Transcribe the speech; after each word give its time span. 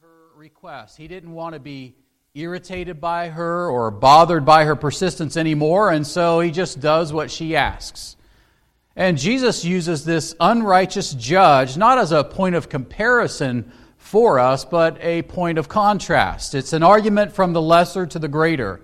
her 0.00 0.36
request. 0.36 0.96
He 0.96 1.06
didn't 1.06 1.32
want 1.32 1.54
to 1.54 1.60
be 1.60 1.94
irritated 2.34 3.00
by 3.00 3.28
her 3.28 3.70
or 3.70 3.90
bothered 3.90 4.44
by 4.44 4.64
her 4.64 4.74
persistence 4.74 5.36
anymore, 5.36 5.90
and 5.90 6.04
so 6.06 6.40
he 6.40 6.50
just 6.50 6.80
does 6.80 7.12
what 7.12 7.30
she 7.30 7.54
asks. 7.54 8.16
And 8.96 9.18
Jesus 9.18 9.64
uses 9.64 10.04
this 10.04 10.34
unrighteous 10.40 11.12
judge 11.14 11.76
not 11.76 11.98
as 11.98 12.10
a 12.10 12.24
point 12.24 12.56
of 12.56 12.68
comparison 12.68 13.70
for 13.98 14.40
us, 14.40 14.64
but 14.64 14.98
a 15.00 15.22
point 15.22 15.58
of 15.58 15.68
contrast. 15.68 16.54
It's 16.54 16.72
an 16.72 16.82
argument 16.82 17.32
from 17.32 17.52
the 17.52 17.62
lesser 17.62 18.06
to 18.06 18.18
the 18.18 18.28
greater. 18.28 18.80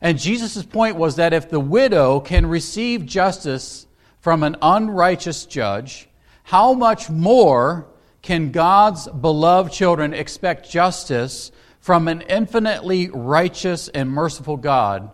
And 0.00 0.18
Jesus' 0.18 0.64
point 0.64 0.96
was 0.96 1.16
that 1.16 1.32
if 1.32 1.50
the 1.50 1.60
widow 1.60 2.18
can 2.18 2.46
receive 2.46 3.06
justice 3.06 3.86
from 4.18 4.42
an 4.42 4.56
unrighteous 4.60 5.46
judge, 5.46 6.08
how 6.42 6.72
much 6.72 7.10
more 7.10 7.86
can 8.24 8.52
God's 8.52 9.06
beloved 9.06 9.70
children 9.70 10.14
expect 10.14 10.70
justice 10.70 11.52
from 11.78 12.08
an 12.08 12.22
infinitely 12.22 13.10
righteous 13.10 13.88
and 13.88 14.10
merciful 14.10 14.56
God 14.56 15.10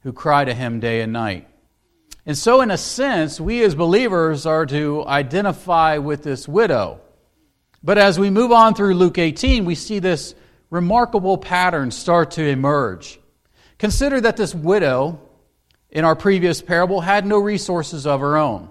who 0.00 0.14
cry 0.14 0.46
to 0.46 0.54
him 0.54 0.80
day 0.80 1.02
and 1.02 1.12
night? 1.12 1.46
And 2.24 2.36
so, 2.36 2.62
in 2.62 2.70
a 2.70 2.78
sense, 2.78 3.38
we 3.38 3.62
as 3.62 3.74
believers 3.74 4.46
are 4.46 4.64
to 4.66 5.04
identify 5.06 5.98
with 5.98 6.22
this 6.22 6.48
widow. 6.48 7.02
But 7.82 7.98
as 7.98 8.18
we 8.18 8.30
move 8.30 8.52
on 8.52 8.74
through 8.74 8.94
Luke 8.94 9.18
18, 9.18 9.66
we 9.66 9.74
see 9.74 9.98
this 9.98 10.34
remarkable 10.70 11.36
pattern 11.36 11.90
start 11.90 12.30
to 12.32 12.42
emerge. 12.42 13.20
Consider 13.76 14.18
that 14.22 14.38
this 14.38 14.54
widow 14.54 15.20
in 15.90 16.06
our 16.06 16.16
previous 16.16 16.62
parable 16.62 17.02
had 17.02 17.26
no 17.26 17.36
resources 17.36 18.06
of 18.06 18.20
her 18.20 18.38
own. 18.38 18.70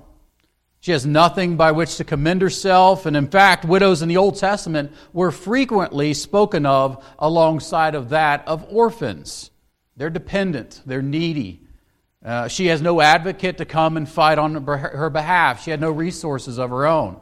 She 0.85 0.91
has 0.91 1.03
nothing 1.03 1.57
by 1.57 1.71
which 1.71 1.97
to 1.97 2.03
commend 2.03 2.43
herself, 2.43 3.07
and 3.07 3.17
in 3.17 3.27
fact, 3.27 3.65
widows 3.65 4.03
in 4.03 4.07
the 4.07 4.17
Old 4.17 4.35
Testament 4.35 4.91
were 5.13 5.31
frequently 5.31 6.13
spoken 6.13 6.67
of 6.67 7.03
alongside 7.17 7.95
of 7.95 8.09
that 8.09 8.47
of 8.47 8.63
orphans. 8.69 9.49
They're 9.97 10.11
dependent, 10.11 10.83
they're 10.85 11.01
needy. 11.01 11.63
Uh, 12.23 12.49
she 12.49 12.67
has 12.67 12.83
no 12.83 13.01
advocate 13.01 13.57
to 13.57 13.65
come 13.65 13.97
and 13.97 14.07
fight 14.07 14.37
on 14.37 14.63
her 14.63 15.09
behalf. 15.09 15.63
She 15.63 15.71
had 15.71 15.81
no 15.81 15.89
resources 15.89 16.59
of 16.59 16.69
her 16.69 16.85
own. 16.85 17.19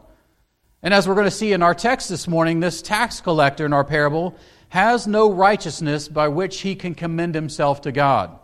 And 0.81 0.94
as 0.94 1.07
we're 1.07 1.16
going 1.16 1.23
to 1.23 1.31
see 1.31 1.53
in 1.53 1.63
our 1.63 1.73
text 1.73 2.09
this 2.09 2.28
morning, 2.28 2.59
this 2.59 2.81
tax 2.81 3.22
collector 3.22 3.66
in 3.66 3.72
our 3.72 3.85
parable 3.85 4.35
has 4.68 5.07
no 5.07 5.31
righteousness 5.31 6.09
by 6.09 6.28
which 6.28 6.59
he 6.59 6.75
can 6.75 6.96
commend 6.96 7.34
himself 7.34 7.79
to 7.84 7.94
God. 7.94 8.38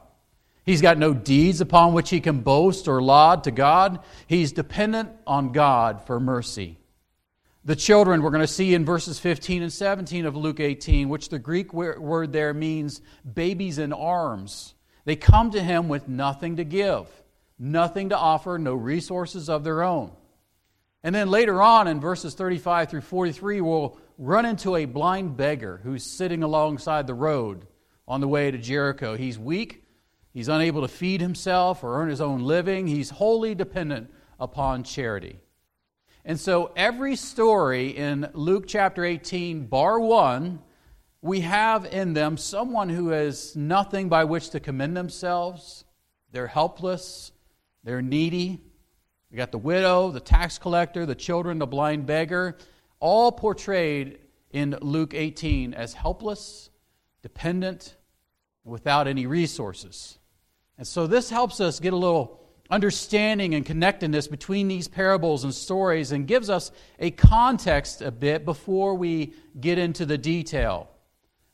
He's 0.70 0.84
got 0.84 1.00
no 1.00 1.16
deeds 1.16 1.62
upon 1.62 1.94
which 1.94 2.12
he 2.12 2.20
can 2.20 2.42
boast 2.42 2.88
or 2.88 3.02
laud 3.02 3.46
to 3.46 3.52
God. 3.52 4.02
He's 4.28 4.52
dependent 4.52 5.10
on 5.26 5.52
God 5.52 6.06
for 6.06 6.20
mercy. 6.20 6.78
The 7.66 7.76
children 7.76 8.22
we're 8.22 8.30
going 8.30 8.42
to 8.42 8.48
see 8.48 8.76
in 8.76 8.86
verses 8.86 9.18
15 9.18 9.64
and 9.64 9.74
17 9.74 10.28
of 10.28 10.36
Luke 10.36 10.60
18, 10.60 11.10
which 11.10 11.30
the 11.30 11.40
Greek 11.40 11.74
word 11.74 12.32
there 12.32 12.54
means 12.54 13.02
babies 13.34 13.80
in 13.80 13.94
arms. 13.94 14.76
They 15.06 15.16
come 15.16 15.50
to 15.50 15.60
him 15.60 15.90
with 15.90 16.08
nothing 16.08 16.58
to 16.58 16.64
give, 16.64 17.08
nothing 17.58 18.10
to 18.10 18.18
offer, 18.20 18.60
no 18.60 18.76
resources 18.76 19.50
of 19.50 19.64
their 19.64 19.82
own. 19.82 20.12
And 21.02 21.16
then 21.16 21.32
later 21.32 21.64
on 21.64 21.88
in 21.88 22.00
verses 22.00 22.36
35 22.36 22.92
through 22.92 23.02
43, 23.02 23.62
we'll 23.62 23.98
run 24.20 24.46
into 24.46 24.76
a 24.76 24.86
blind 24.86 25.36
beggar 25.36 25.82
who's 25.84 26.04
sitting 26.04 26.44
alongside 26.44 27.08
the 27.08 27.16
road 27.16 27.66
on 28.08 28.22
the 28.22 28.28
way 28.28 28.52
to 28.52 28.60
Jericho. 28.60 29.16
He's 29.18 29.40
weak, 29.40 29.84
he's 30.34 30.48
unable 30.48 30.82
to 30.82 30.88
feed 30.88 31.22
himself 31.22 31.84
or 31.84 32.02
earn 32.02 32.10
his 32.10 32.22
own 32.22 32.42
living, 32.42 32.88
he's 32.88 33.10
wholly 33.10 33.56
dependent 33.56 34.12
upon 34.40 34.84
charity. 34.84 35.40
And 36.26 36.40
so 36.40 36.72
every 36.76 37.16
story 37.16 37.90
in 37.90 38.30
Luke 38.34 38.66
chapter 38.68 39.04
18, 39.04 39.66
bar 39.68 40.00
one, 40.00 40.62
we 41.22 41.42
have 41.42 41.86
in 41.86 42.14
them 42.14 42.38
someone 42.38 42.90
who 42.90 43.10
has 43.10 43.56
nothing 43.56 44.10
by 44.10 44.24
which 44.24 44.52
to 44.52 44.60
commend 44.60 44.96
themselves. 44.96 45.84
They're 46.32 46.48
helpless, 46.48 47.32
they're 47.84 48.02
needy. 48.02 48.62
We 49.32 49.38
got 49.38 49.52
the 49.52 49.58
widow, 49.58 50.12
the 50.12 50.20
tax 50.20 50.58
collector, 50.58 51.06
the 51.06 51.16
children, 51.16 51.60
the 51.60 51.68
blind 51.68 52.06
beggar 52.06 52.58
all 53.00 53.32
portrayed 53.32 54.20
in 54.52 54.78
Luke 54.82 55.14
18 55.14 55.74
as 55.74 55.94
helpless, 55.94 56.70
dependent, 57.22 57.96
without 58.64 59.08
any 59.08 59.26
resources. 59.26 60.19
And 60.80 60.88
so 60.88 61.08
this 61.08 61.30
helps 61.30 61.60
us 61.60 61.82
get 61.82 61.92
a 61.92 61.98
little 61.98 62.40
understanding 62.70 63.54
and 63.54 63.66
connectedness 63.66 64.30
between 64.30 64.70
these 64.70 64.88
parables 64.88 65.44
and 65.44 65.54
stories 65.54 66.14
and 66.14 66.26
gives 66.26 66.50
us 66.50 66.72
a 67.00 67.12
context 67.12 68.02
a 68.02 68.12
bit 68.12 68.46
before 68.46 68.96
we 68.96 69.34
get 69.60 69.78
into 69.78 70.06
the 70.06 70.18
detail. 70.18 70.90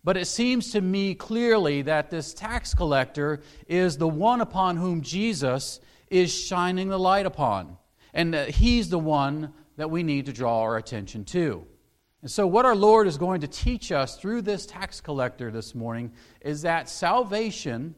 But 0.04 0.16
it 0.16 0.26
seems 0.26 0.74
to 0.74 0.82
me 0.82 1.16
clearly 1.16 1.82
that 1.82 2.12
this 2.12 2.36
tax 2.36 2.76
collector 2.76 3.42
is 3.68 3.98
the 3.98 4.08
one 4.08 4.42
upon 4.42 4.78
whom 4.78 5.02
Jesus 5.02 5.80
is 6.12 6.32
shining 6.32 6.90
the 6.90 7.00
light 7.00 7.26
upon. 7.26 7.78
And 8.14 8.32
that 8.36 8.52
he's 8.52 8.90
the 8.90 9.00
one 9.00 9.54
that 9.78 9.90
we 9.90 10.04
need 10.04 10.28
to 10.28 10.34
draw 10.34 10.60
our 10.60 10.78
attention 10.78 11.26
to. 11.26 11.66
And 12.22 12.30
so, 12.30 12.46
what 12.46 12.66
our 12.66 12.76
Lord 12.76 13.08
is 13.08 13.18
going 13.18 13.42
to 13.42 13.48
teach 13.48 13.92
us 13.92 14.18
through 14.18 14.44
this 14.44 14.68
tax 14.68 15.02
collector 15.02 15.50
this 15.50 15.74
morning 15.74 16.14
is 16.42 16.62
that 16.62 16.90
salvation 16.90 17.96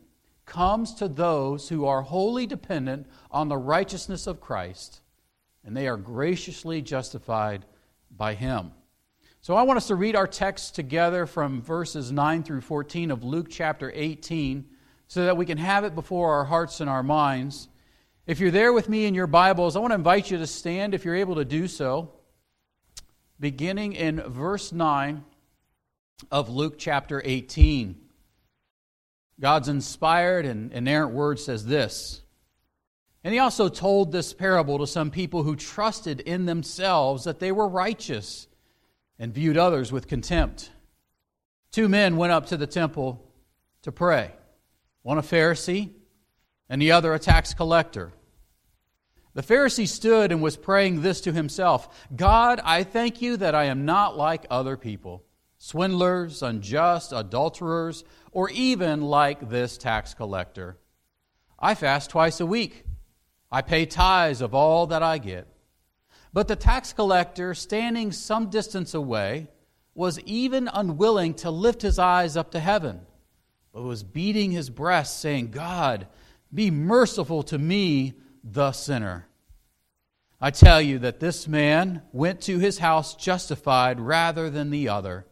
comes 0.47 0.95
to 0.95 1.07
those 1.07 1.69
who 1.69 1.85
are 1.85 2.01
wholly 2.01 2.47
dependent 2.47 3.05
on 3.29 3.49
the 3.49 3.57
righteousness 3.57 4.25
of 4.25 4.41
Christ, 4.41 5.01
and 5.63 5.77
they 5.77 5.87
are 5.87 5.97
graciously 5.97 6.81
justified 6.81 7.65
by 8.09 8.33
Him. 8.33 8.71
So, 9.41 9.55
I 9.55 9.61
want 9.61 9.77
us 9.77 9.87
to 9.87 9.95
read 9.95 10.15
our 10.15 10.27
text 10.27 10.73
together 10.73 11.27
from 11.27 11.61
verses 11.61 12.11
9 12.11 12.43
through 12.43 12.61
14 12.61 13.11
of 13.11 13.23
Luke 13.23 13.47
chapter 13.49 13.91
18 13.93 14.65
so 15.07 15.25
that 15.25 15.37
we 15.37 15.45
can 15.45 15.57
have 15.57 15.83
it 15.83 15.93
before 15.93 16.33
our 16.33 16.45
hearts 16.45 16.81
and 16.81 16.89
our 16.89 17.03
minds. 17.03 17.67
If 18.25 18.39
you're 18.39 18.51
there 18.51 18.73
with 18.73 18.89
me 18.89 19.05
in 19.05 19.13
your 19.13 19.27
Bibles, 19.27 19.75
I 19.75 19.79
want 19.79 19.91
to 19.91 19.95
invite 19.95 20.31
you 20.31 20.37
to 20.37 20.47
stand 20.47 20.93
if 20.93 21.05
you're 21.05 21.15
able 21.15 21.35
to 21.35 21.45
do 21.45 21.67
so, 21.67 22.11
beginning 23.39 23.93
in 23.93 24.21
verse 24.21 24.71
9 24.71 25.23
of 26.31 26.49
Luke 26.49 26.75
chapter 26.77 27.21
18. 27.23 28.06
God's 29.39 29.69
inspired 29.69 30.45
and 30.45 30.71
inerrant 30.71 31.13
word 31.13 31.39
says 31.39 31.65
this. 31.65 32.21
And 33.23 33.33
he 33.33 33.39
also 33.39 33.69
told 33.69 34.11
this 34.11 34.33
parable 34.33 34.79
to 34.79 34.87
some 34.87 35.11
people 35.11 35.43
who 35.43 35.55
trusted 35.55 36.21
in 36.21 36.45
themselves 36.45 37.25
that 37.25 37.39
they 37.39 37.51
were 37.51 37.67
righteous 37.67 38.47
and 39.19 39.33
viewed 39.33 39.57
others 39.57 39.91
with 39.91 40.07
contempt. 40.07 40.71
Two 41.71 41.89
men 41.89 42.17
went 42.17 42.31
up 42.31 42.47
to 42.47 42.57
the 42.57 42.67
temple 42.67 43.23
to 43.83 43.91
pray 43.91 44.31
one 45.03 45.17
a 45.17 45.21
Pharisee 45.21 45.91
and 46.69 46.81
the 46.81 46.91
other 46.91 47.13
a 47.13 47.19
tax 47.19 47.53
collector. 47.53 48.11
The 49.33 49.43
Pharisee 49.43 49.87
stood 49.87 50.31
and 50.31 50.41
was 50.41 50.57
praying 50.57 51.01
this 51.01 51.21
to 51.21 51.31
himself 51.31 52.07
God, 52.15 52.59
I 52.63 52.83
thank 52.83 53.21
you 53.21 53.37
that 53.37 53.55
I 53.55 53.65
am 53.65 53.85
not 53.85 54.17
like 54.17 54.47
other 54.49 54.77
people, 54.77 55.23
swindlers, 55.57 56.41
unjust, 56.41 57.11
adulterers, 57.11 58.03
or 58.31 58.49
even 58.49 59.01
like 59.01 59.49
this 59.49 59.77
tax 59.77 60.13
collector. 60.13 60.77
I 61.59 61.75
fast 61.75 62.09
twice 62.09 62.39
a 62.39 62.45
week. 62.45 62.85
I 63.51 63.61
pay 63.61 63.85
tithes 63.85 64.41
of 64.41 64.53
all 64.53 64.87
that 64.87 65.01
I 65.01 65.17
get. 65.17 65.47
But 66.33 66.47
the 66.47 66.55
tax 66.55 66.93
collector, 66.93 67.53
standing 67.53 68.11
some 68.11 68.49
distance 68.49 68.93
away, 68.93 69.47
was 69.95 70.19
even 70.21 70.69
unwilling 70.71 71.33
to 71.33 71.49
lift 71.49 71.81
his 71.81 71.97
eyes 71.97 72.37
up 72.37 72.51
to 72.51 72.59
heaven, 72.59 73.01
but 73.73 73.81
was 73.81 74.03
beating 74.03 74.51
his 74.51 74.69
breast, 74.69 75.19
saying, 75.19 75.49
God, 75.49 76.07
be 76.53 76.69
merciful 76.69 77.41
to 77.43 77.57
me, 77.57 78.13
the 78.43 78.71
sinner. 78.71 79.27
I 80.39 80.51
tell 80.51 80.79
you 80.79 80.99
that 80.99 81.19
this 81.19 81.47
man 81.47 82.03
went 82.11 82.41
to 82.41 82.59
his 82.59 82.77
house 82.77 83.15
justified 83.15 83.99
rather 83.99 84.51
than 84.51 84.69
the 84.69 84.89
other. 84.89 85.25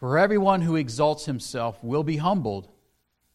For 0.00 0.16
everyone 0.16 0.62
who 0.62 0.76
exalts 0.76 1.26
himself 1.26 1.78
will 1.84 2.02
be 2.02 2.16
humbled, 2.16 2.68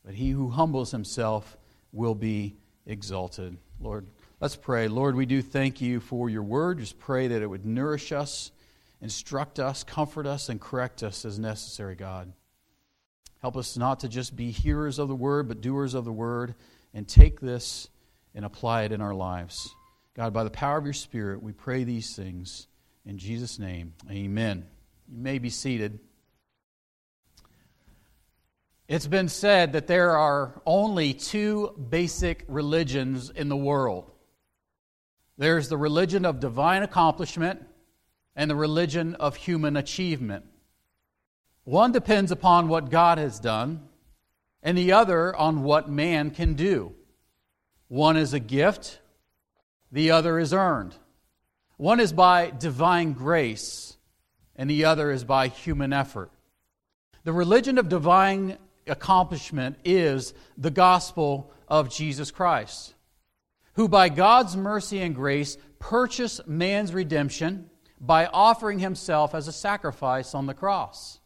but 0.04 0.16
he 0.16 0.32
who 0.32 0.50
humbles 0.50 0.90
himself 0.90 1.56
will 1.92 2.16
be 2.16 2.56
exalted. 2.88 3.58
Lord, 3.80 4.08
let's 4.42 4.56
pray. 4.56 4.88
Lord, 4.88 5.16
we 5.16 5.28
do 5.28 5.44
thank 5.44 5.80
you 5.80 6.00
for 6.00 6.28
your 6.28 6.42
word. 6.42 6.80
Just 6.80 6.98
pray 6.98 7.28
that 7.28 7.44
it 7.44 7.48
would 7.48 7.68
nourish 7.68 8.12
us, 8.12 8.52
instruct 9.00 9.60
us, 9.60 9.84
comfort 9.84 10.26
us, 10.26 10.50
and 10.50 10.60
correct 10.60 11.04
us 11.04 11.24
as 11.24 11.38
necessary, 11.38 11.94
God. 11.94 12.34
Help 13.44 13.58
us 13.58 13.78
not 13.78 14.00
to 14.00 14.10
just 14.10 14.36
be 14.36 14.50
hearers 14.50 14.98
of 14.98 15.08
the 15.08 15.16
word, 15.16 15.48
but 15.48 15.62
doers 15.62 15.94
of 15.94 16.04
the 16.04 16.12
word, 16.12 16.56
and 16.96 17.08
take 17.08 17.40
this 17.40 17.90
and 18.34 18.44
apply 18.44 18.84
it 18.84 18.92
in 18.92 19.02
our 19.02 19.14
lives. 19.14 19.70
God, 20.16 20.34
by 20.34 20.44
the 20.44 20.50
power 20.50 20.80
of 20.80 20.86
your 20.86 20.94
Spirit, 20.94 21.44
we 21.44 21.52
pray 21.52 21.84
these 21.84 22.16
things. 22.16 22.66
In 23.06 23.20
Jesus' 23.20 23.60
name, 23.60 23.94
amen. 24.10 24.66
You 25.08 25.20
may 25.20 25.38
be 25.38 25.52
seated. 25.52 26.00
It's 28.88 29.08
been 29.08 29.30
said 29.30 29.74
that 29.74 29.88
there 29.88 30.18
are 30.18 30.62
only 30.66 31.14
two 31.14 31.76
basic 31.90 32.46
religions 32.48 33.30
in 33.30 33.50
the 33.50 33.58
world 33.58 34.12
there's 35.38 35.68
the 35.68 35.78
religion 35.78 36.26
of 36.26 36.40
divine 36.40 36.84
accomplishment 36.84 37.66
and 38.36 38.50
the 38.50 38.56
religion 38.56 39.16
of 39.16 39.36
human 39.36 39.76
achievement. 39.76 40.46
One 41.64 41.92
depends 41.92 42.32
upon 42.32 42.68
what 42.68 42.90
God 42.90 43.18
has 43.18 43.40
done, 43.40 43.88
and 44.62 44.78
the 44.78 44.94
other 44.94 45.36
on 45.36 45.64
what 45.64 45.90
man 45.90 46.32
can 46.32 46.54
do. 46.54 46.94
One 47.88 48.18
is 48.18 48.34
a 48.34 48.40
gift, 48.40 49.00
the 49.92 50.12
other 50.12 50.40
is 50.40 50.54
earned. 50.54 50.96
One 51.78 52.00
is 52.00 52.14
by 52.14 52.52
divine 52.52 53.14
grace, 53.14 53.98
and 54.56 54.70
the 54.70 54.86
other 54.86 55.12
is 55.12 55.24
by 55.24 55.50
human 55.50 55.92
effort. 55.92 56.32
The 57.24 57.34
religion 57.34 57.78
of 57.78 57.90
divine 57.90 58.58
accomplishment 58.88 59.78
is 59.84 60.34
the 60.58 60.72
gospel 60.72 61.52
of 61.68 61.90
Jesus 61.90 62.32
Christ, 62.32 62.94
who 63.74 63.88
by 63.88 64.10
God's 64.10 64.56
mercy 64.56 65.02
and 65.02 65.16
grace 65.16 65.58
purchased 65.80 66.48
man's 66.48 66.94
redemption 66.94 67.70
by 68.00 68.28
offering 68.28 68.80
himself 68.80 69.34
as 69.34 69.48
a 69.48 69.54
sacrifice 69.54 70.36
on 70.36 70.46
the 70.46 70.54
cross. 70.54 71.20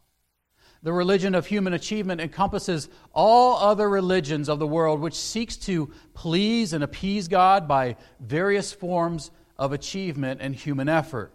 The 0.82 0.92
religion 0.92 1.34
of 1.34 1.46
human 1.46 1.74
achievement 1.74 2.22
encompasses 2.22 2.88
all 3.12 3.58
other 3.58 3.88
religions 3.88 4.48
of 4.48 4.58
the 4.58 4.66
world 4.66 5.00
which 5.00 5.14
seeks 5.14 5.56
to 5.58 5.92
please 6.14 6.72
and 6.72 6.82
appease 6.82 7.28
God 7.28 7.68
by 7.68 7.96
various 8.18 8.72
forms 8.72 9.30
of 9.58 9.72
achievement 9.72 10.40
and 10.40 10.54
human 10.54 10.88
effort. 10.88 11.34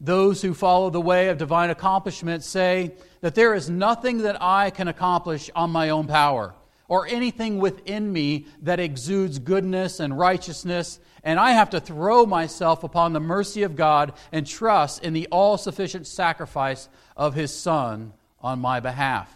Those 0.00 0.42
who 0.42 0.52
follow 0.52 0.90
the 0.90 1.00
way 1.00 1.28
of 1.28 1.38
divine 1.38 1.70
accomplishment 1.70 2.44
say 2.44 2.94
that 3.22 3.34
there 3.34 3.54
is 3.54 3.70
nothing 3.70 4.18
that 4.18 4.42
I 4.42 4.70
can 4.70 4.88
accomplish 4.88 5.50
on 5.54 5.70
my 5.70 5.88
own 5.90 6.06
power 6.06 6.54
or 6.88 7.06
anything 7.06 7.58
within 7.58 8.12
me 8.12 8.46
that 8.62 8.78
exudes 8.78 9.38
goodness 9.38 9.98
and 9.98 10.16
righteousness, 10.16 11.00
and 11.24 11.40
I 11.40 11.52
have 11.52 11.70
to 11.70 11.80
throw 11.80 12.26
myself 12.26 12.84
upon 12.84 13.12
the 13.12 13.20
mercy 13.20 13.62
of 13.62 13.74
God 13.74 14.12
and 14.30 14.46
trust 14.46 15.02
in 15.02 15.12
the 15.12 15.26
all 15.32 15.56
sufficient 15.58 16.06
sacrifice 16.06 16.88
of 17.16 17.34
His 17.34 17.52
Son 17.52 18.12
on 18.40 18.60
my 18.60 18.80
behalf. 18.80 19.32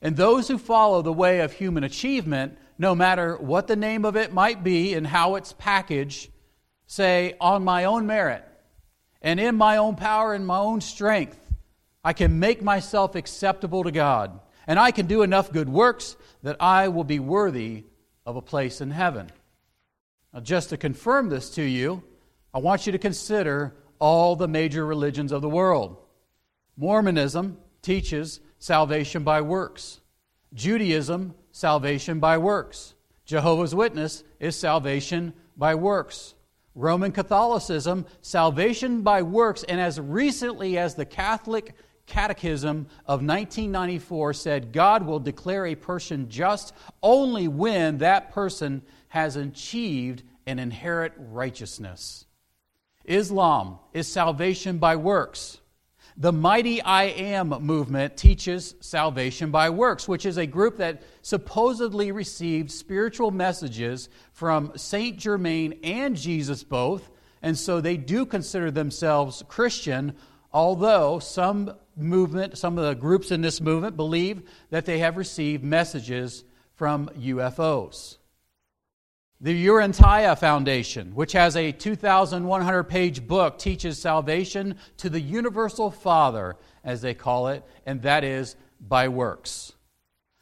And 0.00 0.16
those 0.16 0.46
who 0.46 0.58
follow 0.58 1.00
the 1.00 1.12
way 1.12 1.40
of 1.40 1.52
human 1.54 1.82
achievement, 1.82 2.58
no 2.78 2.94
matter 2.94 3.36
what 3.38 3.66
the 3.66 3.76
name 3.76 4.04
of 4.04 4.14
it 4.14 4.32
might 4.32 4.62
be 4.62 4.92
and 4.92 5.06
how 5.06 5.36
it's 5.36 5.54
packaged, 5.54 6.30
say, 6.86 7.34
on 7.40 7.64
my 7.64 7.84
own 7.84 8.06
merit 8.06 8.44
and 9.24 9.40
in 9.40 9.56
my 9.56 9.78
own 9.78 9.96
power 9.96 10.34
and 10.34 10.46
my 10.46 10.58
own 10.58 10.82
strength, 10.82 11.40
I 12.04 12.12
can 12.12 12.38
make 12.38 12.62
myself 12.62 13.14
acceptable 13.14 13.82
to 13.84 13.90
God. 13.90 14.38
And 14.66 14.78
I 14.78 14.90
can 14.90 15.06
do 15.06 15.22
enough 15.22 15.50
good 15.50 15.68
works 15.68 16.14
that 16.42 16.56
I 16.60 16.88
will 16.88 17.04
be 17.04 17.18
worthy 17.18 17.84
of 18.26 18.36
a 18.36 18.42
place 18.42 18.82
in 18.82 18.90
heaven. 18.90 19.30
Now, 20.32 20.40
just 20.40 20.68
to 20.70 20.76
confirm 20.76 21.30
this 21.30 21.50
to 21.54 21.62
you, 21.62 22.02
I 22.52 22.58
want 22.58 22.84
you 22.84 22.92
to 22.92 22.98
consider 22.98 23.74
all 23.98 24.36
the 24.36 24.46
major 24.46 24.84
religions 24.84 25.32
of 25.32 25.40
the 25.40 25.48
world. 25.48 25.96
Mormonism 26.76 27.56
teaches 27.80 28.40
salvation 28.58 29.24
by 29.24 29.40
works. 29.40 30.00
Judaism, 30.52 31.34
salvation 31.50 32.20
by 32.20 32.36
works. 32.36 32.94
Jehovah's 33.24 33.74
Witness 33.74 34.22
is 34.38 34.54
salvation 34.54 35.32
by 35.56 35.74
works. 35.74 36.33
Roman 36.74 37.12
Catholicism, 37.12 38.06
salvation 38.20 39.02
by 39.02 39.22
works, 39.22 39.62
and 39.64 39.80
as 39.80 40.00
recently 40.00 40.76
as 40.76 40.94
the 40.94 41.04
Catholic 41.04 41.74
Catechism 42.06 42.86
of 43.06 43.20
1994 43.20 44.34
said, 44.34 44.72
God 44.72 45.06
will 45.06 45.20
declare 45.20 45.66
a 45.66 45.74
person 45.74 46.28
just 46.28 46.74
only 47.02 47.48
when 47.48 47.98
that 47.98 48.32
person 48.32 48.82
has 49.08 49.36
achieved 49.36 50.22
an 50.46 50.58
inherent 50.58 51.14
righteousness. 51.16 52.26
Islam 53.04 53.78
is 53.92 54.08
salvation 54.08 54.78
by 54.78 54.96
works. 54.96 55.60
The 56.16 56.32
Mighty 56.32 56.80
I 56.80 57.04
Am 57.06 57.48
movement 57.48 58.16
teaches 58.16 58.76
salvation 58.78 59.50
by 59.50 59.70
works, 59.70 60.06
which 60.06 60.24
is 60.24 60.36
a 60.36 60.46
group 60.46 60.76
that 60.76 61.02
supposedly 61.22 62.12
received 62.12 62.70
spiritual 62.70 63.32
messages 63.32 64.08
from 64.32 64.70
Saint 64.76 65.18
Germain 65.18 65.80
and 65.82 66.14
Jesus 66.14 66.62
both, 66.62 67.10
and 67.42 67.58
so 67.58 67.80
they 67.80 67.96
do 67.96 68.24
consider 68.24 68.70
themselves 68.70 69.42
Christian, 69.48 70.14
although 70.52 71.18
some 71.18 71.74
movement, 71.96 72.58
some 72.58 72.78
of 72.78 72.84
the 72.84 72.94
groups 72.94 73.32
in 73.32 73.40
this 73.40 73.60
movement 73.60 73.96
believe 73.96 74.48
that 74.70 74.86
they 74.86 75.00
have 75.00 75.16
received 75.16 75.64
messages 75.64 76.44
from 76.76 77.08
UFOs. 77.18 78.18
The 79.44 79.66
Urantia 79.66 80.38
Foundation, 80.38 81.14
which 81.14 81.32
has 81.32 81.54
a 81.54 81.70
2,100 81.70 82.84
page 82.84 83.26
book, 83.26 83.58
teaches 83.58 83.98
salvation 83.98 84.76
to 84.96 85.10
the 85.10 85.20
universal 85.20 85.90
Father, 85.90 86.56
as 86.82 87.02
they 87.02 87.12
call 87.12 87.48
it, 87.48 87.62
and 87.84 88.00
that 88.00 88.24
is 88.24 88.56
by 88.80 89.08
works. 89.08 89.74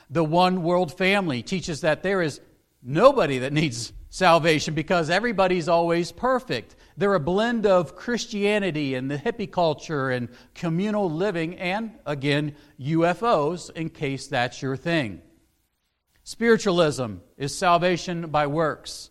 The 0.09 0.23
One 0.23 0.63
World 0.63 0.97
Family 0.97 1.43
teaches 1.43 1.81
that 1.81 2.05
there 2.05 2.23
is 2.23 2.41
nobody 2.81 3.41
that 3.41 3.53
needs 3.53 3.93
salvation 4.09 4.73
because 4.73 5.11
everybody's 5.11 5.69
always 5.69 6.13
perfect. 6.13 6.77
They're 6.97 7.15
a 7.15 7.19
blend 7.19 7.67
of 7.67 7.97
Christianity 7.97 8.95
and 8.95 9.11
the 9.11 9.19
hippie 9.19 9.51
culture 9.51 10.11
and 10.11 10.29
communal 10.55 11.11
living, 11.11 11.59
and 11.59 11.91
again, 12.07 12.55
UFOs, 12.79 13.69
in 13.73 13.91
case 13.91 14.29
that's 14.29 14.63
your 14.63 14.77
thing. 14.77 15.23
Spiritualism 16.25 17.17
is 17.37 17.57
salvation 17.57 18.29
by 18.31 18.47
works. 18.47 19.11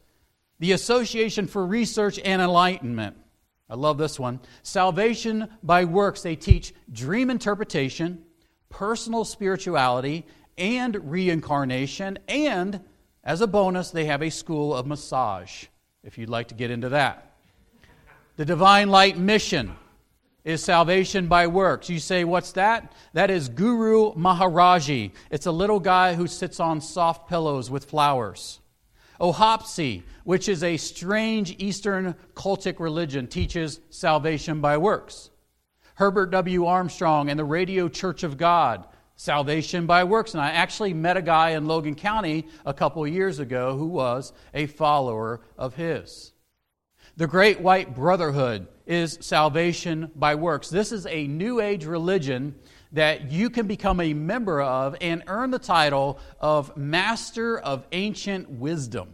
The 0.60 0.72
Association 0.72 1.48
for 1.48 1.66
Research 1.66 2.20
and 2.24 2.42
Enlightenment. 2.42 3.18
I 3.70 3.76
love 3.76 3.98
this 3.98 4.20
one. 4.20 4.40
Salvation 4.64 5.50
by 5.64 5.86
works. 5.86 6.22
They 6.22 6.36
teach 6.36 6.74
dream 6.92 7.30
interpretation, 7.30 8.24
personal 8.70 9.26
spirituality, 9.26 10.26
and 10.58 11.12
reincarnation. 11.12 12.20
And 12.28 12.82
as 13.24 13.42
a 13.42 13.48
bonus, 13.48 13.92
they 13.92 14.06
have 14.06 14.22
a 14.22 14.30
school 14.30 14.74
of 14.74 14.88
massage, 14.88 15.66
if 16.04 16.18
you'd 16.18 16.30
like 16.30 16.50
to 16.50 16.56
get 16.56 16.72
into 16.72 16.90
that. 16.90 17.34
The 18.38 18.46
Divine 18.46 18.90
Light 18.90 19.18
Mission 19.18 19.76
is 20.44 20.64
salvation 20.64 21.28
by 21.28 21.48
works. 21.48 21.90
You 21.90 22.00
say, 22.00 22.24
what's 22.24 22.54
that? 22.54 22.94
That 23.14 23.30
is 23.30 23.50
Guru 23.50 24.14
Maharaji. 24.14 25.12
It's 25.30 25.46
a 25.46 25.52
little 25.52 25.80
guy 25.80 26.16
who 26.16 26.28
sits 26.28 26.60
on 26.60 26.82
soft 26.82 27.30
pillows 27.30 27.70
with 27.70 27.86
flowers. 27.86 28.60
Ohapsi, 29.20 30.02
which 30.24 30.50
is 30.50 30.64
a 30.64 30.78
strange 30.78 31.56
Eastern 31.60 32.16
cultic 32.34 32.80
religion, 32.80 33.28
teaches 33.28 33.80
salvation 33.92 34.62
by 34.62 34.78
works. 34.78 35.30
Herbert 35.96 36.32
W. 36.32 36.66
Armstrong 36.66 37.30
and 37.30 37.38
the 37.38 37.46
Radio 37.46 37.88
Church 37.88 38.24
of 38.24 38.38
God, 38.38 38.88
salvation 39.16 39.86
by 39.86 40.04
works. 40.04 40.34
And 40.34 40.42
I 40.42 40.50
actually 40.50 40.96
met 40.96 41.18
a 41.18 41.22
guy 41.22 41.52
in 41.52 41.68
Logan 41.68 41.94
County 41.94 42.48
a 42.66 42.74
couple 42.74 43.06
years 43.06 43.38
ago 43.38 43.78
who 43.78 43.86
was 43.86 44.34
a 44.56 44.66
follower 44.66 45.42
of 45.56 45.76
his. 45.76 46.31
The 47.18 47.28
Great 47.28 47.60
White 47.60 47.94
Brotherhood 47.94 48.68
is 48.86 49.18
salvation 49.20 50.12
by 50.16 50.36
works. 50.36 50.70
This 50.70 50.94
is 50.94 51.06
a 51.06 51.28
New 51.28 51.60
Age 51.60 51.84
religion 51.86 52.56
that 52.94 53.30
you 53.30 53.50
can 53.50 53.68
become 53.68 54.00
a 54.00 54.14
member 54.14 54.62
of 54.62 54.96
and 55.02 55.22
earn 55.28 55.52
the 55.52 55.60
title 55.60 56.20
of 56.40 56.76
Master 56.78 57.60
of 57.60 57.86
Ancient 57.92 58.50
Wisdom, 58.50 59.10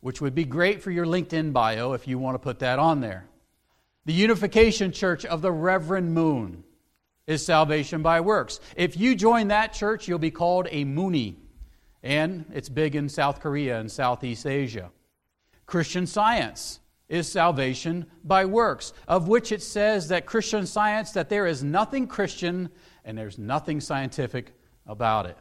which 0.00 0.22
would 0.22 0.34
be 0.34 0.44
great 0.44 0.82
for 0.82 0.90
your 0.90 1.04
LinkedIn 1.04 1.52
bio 1.52 1.92
if 1.92 2.08
you 2.08 2.18
want 2.18 2.36
to 2.36 2.38
put 2.38 2.60
that 2.60 2.78
on 2.78 3.02
there. 3.02 3.26
The 4.06 4.14
Unification 4.14 4.90
Church 4.90 5.26
of 5.26 5.42
the 5.42 5.52
Reverend 5.52 6.14
Moon 6.14 6.64
is 7.26 7.44
salvation 7.44 8.00
by 8.00 8.22
works. 8.22 8.60
If 8.76 8.96
you 8.96 9.14
join 9.14 9.48
that 9.48 9.74
church, 9.74 10.08
you'll 10.08 10.18
be 10.18 10.30
called 10.30 10.68
a 10.70 10.86
Moonie, 10.86 11.36
and 12.02 12.46
it's 12.54 12.70
big 12.70 12.96
in 12.96 13.10
South 13.10 13.40
Korea 13.40 13.78
and 13.78 13.92
Southeast 13.92 14.46
Asia. 14.46 14.90
Christian 15.68 16.06
Science 16.06 16.80
is 17.10 17.30
salvation 17.30 18.06
by 18.24 18.46
works, 18.46 18.94
of 19.06 19.28
which 19.28 19.52
it 19.52 19.62
says 19.62 20.08
that 20.08 20.24
Christian 20.24 20.64
science, 20.64 21.12
that 21.12 21.28
there 21.28 21.46
is 21.46 21.62
nothing 21.62 22.06
Christian 22.06 22.70
and 23.04 23.18
there's 23.18 23.38
nothing 23.38 23.82
scientific 23.82 24.54
about 24.86 25.26
it. 25.26 25.36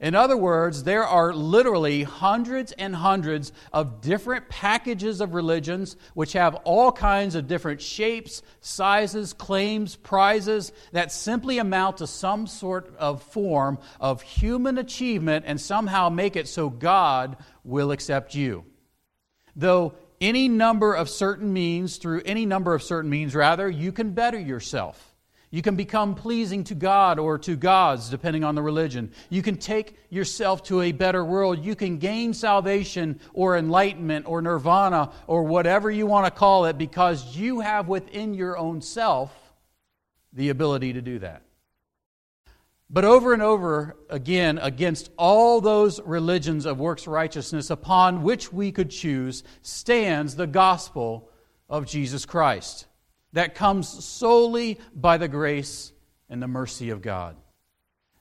In 0.00 0.14
other 0.14 0.36
words, 0.36 0.82
there 0.82 1.04
are 1.04 1.32
literally 1.32 2.02
hundreds 2.02 2.72
and 2.72 2.94
hundreds 2.94 3.52
of 3.72 4.02
different 4.02 4.50
packages 4.50 5.22
of 5.22 5.32
religions 5.32 5.96
which 6.12 6.34
have 6.34 6.56
all 6.64 6.92
kinds 6.92 7.34
of 7.34 7.48
different 7.48 7.80
shapes, 7.80 8.42
sizes, 8.60 9.32
claims, 9.32 9.96
prizes 9.96 10.72
that 10.92 11.10
simply 11.10 11.56
amount 11.56 11.98
to 11.98 12.06
some 12.06 12.46
sort 12.46 12.94
of 12.98 13.22
form 13.22 13.78
of 13.98 14.20
human 14.20 14.76
achievement 14.76 15.46
and 15.48 15.58
somehow 15.58 16.10
make 16.10 16.36
it 16.36 16.48
so 16.48 16.68
God 16.68 17.38
will 17.64 17.92
accept 17.92 18.34
you. 18.34 18.66
Though 19.54 19.94
any 20.20 20.48
number 20.48 20.94
of 20.94 21.08
certain 21.08 21.52
means, 21.52 21.96
through 21.96 22.22
any 22.24 22.46
number 22.46 22.74
of 22.74 22.82
certain 22.82 23.10
means, 23.10 23.34
rather, 23.34 23.68
you 23.68 23.92
can 23.92 24.12
better 24.12 24.38
yourself. 24.38 25.12
You 25.52 25.60
can 25.60 25.76
become 25.76 26.14
pleasing 26.14 26.64
to 26.64 26.74
God 26.74 27.18
or 27.18 27.36
to 27.38 27.56
gods, 27.56 28.08
depending 28.08 28.42
on 28.42 28.54
the 28.54 28.62
religion. 28.62 29.12
You 29.28 29.42
can 29.42 29.58
take 29.58 29.98
yourself 30.08 30.62
to 30.64 30.80
a 30.80 30.92
better 30.92 31.22
world. 31.22 31.62
You 31.62 31.76
can 31.76 31.98
gain 31.98 32.32
salvation 32.32 33.20
or 33.34 33.58
enlightenment 33.58 34.26
or 34.26 34.40
nirvana 34.40 35.12
or 35.26 35.42
whatever 35.42 35.90
you 35.90 36.06
want 36.06 36.24
to 36.24 36.30
call 36.30 36.64
it 36.64 36.78
because 36.78 37.36
you 37.36 37.60
have 37.60 37.86
within 37.86 38.32
your 38.32 38.56
own 38.56 38.80
self 38.80 39.30
the 40.32 40.48
ability 40.48 40.94
to 40.94 41.02
do 41.02 41.18
that. 41.18 41.42
But 42.92 43.06
over 43.06 43.32
and 43.32 43.42
over 43.42 43.96
again, 44.10 44.58
against 44.58 45.10
all 45.16 45.62
those 45.62 45.98
religions 46.02 46.66
of 46.66 46.78
works 46.78 47.06
righteousness 47.06 47.70
upon 47.70 48.22
which 48.22 48.52
we 48.52 48.70
could 48.70 48.90
choose, 48.90 49.44
stands 49.62 50.36
the 50.36 50.46
gospel 50.46 51.30
of 51.70 51.86
Jesus 51.86 52.26
Christ 52.26 52.86
that 53.32 53.54
comes 53.54 53.88
solely 54.04 54.78
by 54.94 55.16
the 55.16 55.28
grace 55.28 55.90
and 56.28 56.42
the 56.42 56.48
mercy 56.48 56.90
of 56.90 57.00
God. 57.00 57.36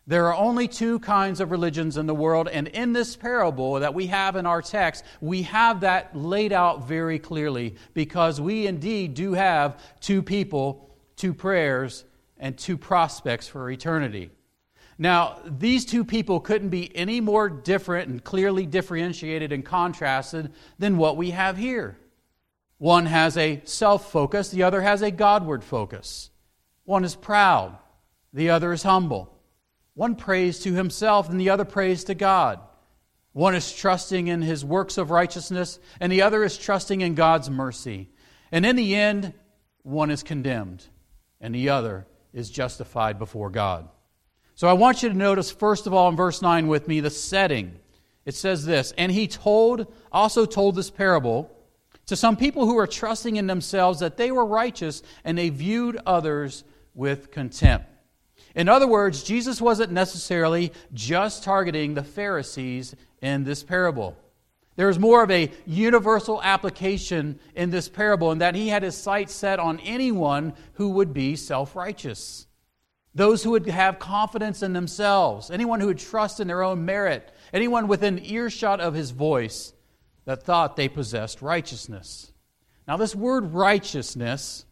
There 0.08 0.28
are 0.28 0.36
only 0.36 0.70
two 0.70 1.00
kinds 1.00 1.42
of 1.42 1.51
religions 1.51 1.98
in 1.98 2.06
the 2.06 2.16
world, 2.16 2.48
and 2.48 2.68
in 2.70 2.94
this 2.94 3.18
parable 3.18 3.75
that 3.82 3.94
we 3.94 4.08
have 4.08 4.38
in 4.38 4.46
our 4.46 4.62
text, 4.62 5.04
we 5.20 5.44
have 5.44 5.82
that 5.82 6.16
laid 6.16 6.54
out 6.54 6.88
very 6.88 7.20
clearly 7.20 7.75
because 7.94 8.40
we 8.40 8.68
indeed 8.68 9.13
do 9.13 9.34
have 9.34 9.80
two 10.00 10.24
people, 10.24 10.90
two 11.18 11.34
prayers, 11.34 12.06
and 12.38 12.58
two 12.58 12.78
prospects 12.78 13.48
for 13.48 13.70
eternity. 13.70 14.32
Now, 14.98 15.39
these 15.45 15.86
two 15.86 16.03
people 16.03 16.39
couldn't 16.39 16.69
be 16.69 16.95
any 16.95 17.21
more 17.21 17.50
different 17.50 18.10
and 18.10 18.24
clearly 18.24 18.65
differentiated 18.65 19.51
and 19.51 19.65
contrasted 19.65 20.53
than 20.77 20.98
what 20.98 21.17
we 21.17 21.31
have 21.31 21.57
here. 21.57 21.98
One 22.77 23.05
has 23.05 23.38
a 23.38 23.62
self 23.63 24.12
focus, 24.12 24.50
the 24.50 24.63
other 24.63 24.81
has 24.81 25.01
a 25.01 25.12
Godward 25.12 25.63
focus. 25.63 26.29
One 26.83 27.03
is 27.03 27.15
proud, 27.15 27.77
the 28.33 28.50
other 28.50 28.74
is 28.74 28.83
humble. 28.83 29.31
One 29.93 30.15
prays 30.15 30.60
to 30.62 30.74
himself, 30.74 31.29
and 31.29 31.39
the 31.39 31.50
other 31.50 31.65
prays 31.65 32.05
to 32.05 32.15
God. 32.15 32.60
One 33.33 33.55
is 33.55 33.71
trusting 33.71 34.27
in 34.27 34.41
his 34.41 34.65
works 34.65 34.98
of 34.98 35.12
righteousness, 35.12 35.79
and 36.00 36.12
the 36.12 36.21
other 36.21 36.43
is 36.43 36.57
trusting 36.57 37.01
in 37.01 37.15
God's 37.15 37.50
mercy. 37.50 38.10
And 38.51 38.65
in 38.65 38.75
the 38.75 38.95
end, 38.95 39.33
one 39.83 40.12
is 40.12 40.24
condemned, 40.24 40.86
and 41.39 41.53
the 41.55 41.69
other 41.69 42.07
is 42.33 42.50
justified 42.50 43.19
before 43.19 43.50
God. 43.50 43.89
So 44.55 44.67
I 44.67 44.74
want 44.74 45.01
you 45.01 45.10
to 45.10 45.15
notice, 45.15 45.51
first 45.51 45.88
of 45.88 45.93
all, 45.93 46.10
in 46.10 46.15
verse 46.15 46.41
9 46.41 46.67
with 46.67 46.88
me, 46.88 47.00
the 47.00 47.10
setting. 47.10 47.79
It 48.25 48.36
says 48.36 48.65
this 48.65 48.93
And 48.98 49.12
he 49.12 49.27
told, 49.27 49.91
also 50.12 50.46
told 50.46 50.75
this 50.75 50.89
parable 50.89 51.50
to 52.08 52.15
some 52.15 52.36
people 52.36 52.65
who 52.65 52.75
were 52.75 52.88
trusting 52.88 53.38
in 53.38 53.48
themselves 53.48 54.00
that 54.00 54.17
they 54.17 54.31
were 54.31 54.46
righteous 54.46 55.01
and 55.24 55.38
they 55.38 55.50
viewed 55.50 55.98
others 56.05 56.63
with 56.93 57.31
contempt. 57.31 57.88
In 58.53 58.67
other 58.67 58.88
words, 58.88 59.24
Jesus 59.24 59.62
wasn't 59.62 59.91
necessarily 59.91 60.74
just 60.93 61.43
targeting 61.43 61.93
the 61.93 62.03
Pharisees 62.03 62.96
in 63.22 63.43
this 63.43 63.63
parable. 63.63 64.17
There 64.75 64.88
was 64.88 65.00
more 65.00 65.24
of 65.24 65.31
a 65.31 65.51
universal 65.65 66.41
application 66.41 67.39
in 67.55 67.70
this 67.70 67.88
parable 67.88 68.31
in 68.31 68.39
that 68.39 68.55
he 68.55 68.67
had 68.67 68.84
his 68.84 68.98
sights 68.98 69.34
set 69.34 69.60
on 69.60 69.79
anyone 69.79 70.53
who 70.74 70.89
would 70.89 71.13
be 71.13 71.36
self 71.36 71.75
righteous. 71.75 72.48
Those 73.13 73.44
who 73.44 73.51
would 73.51 73.68
have 73.68 74.00
confidence 74.00 74.63
in 74.63 74.74
themselves, 74.74 75.51
anyone 75.51 75.80
who 75.80 75.88
would 75.88 76.00
trust 76.00 76.39
in 76.39 76.48
their 76.48 76.63
own 76.63 76.86
merit, 76.86 77.32
anyone 77.51 77.88
within 77.88 78.24
earshot 78.24 78.80
of 78.80 78.94
his 78.94 79.12
voice 79.12 79.74
that 80.25 80.44
thought 80.44 80.75
they 80.75 80.88
possessed 80.88 81.41
righteousness. 81.41 82.32
Now, 82.88 82.98
this 82.98 83.15
word 83.15 83.53
righteousness 83.53 84.65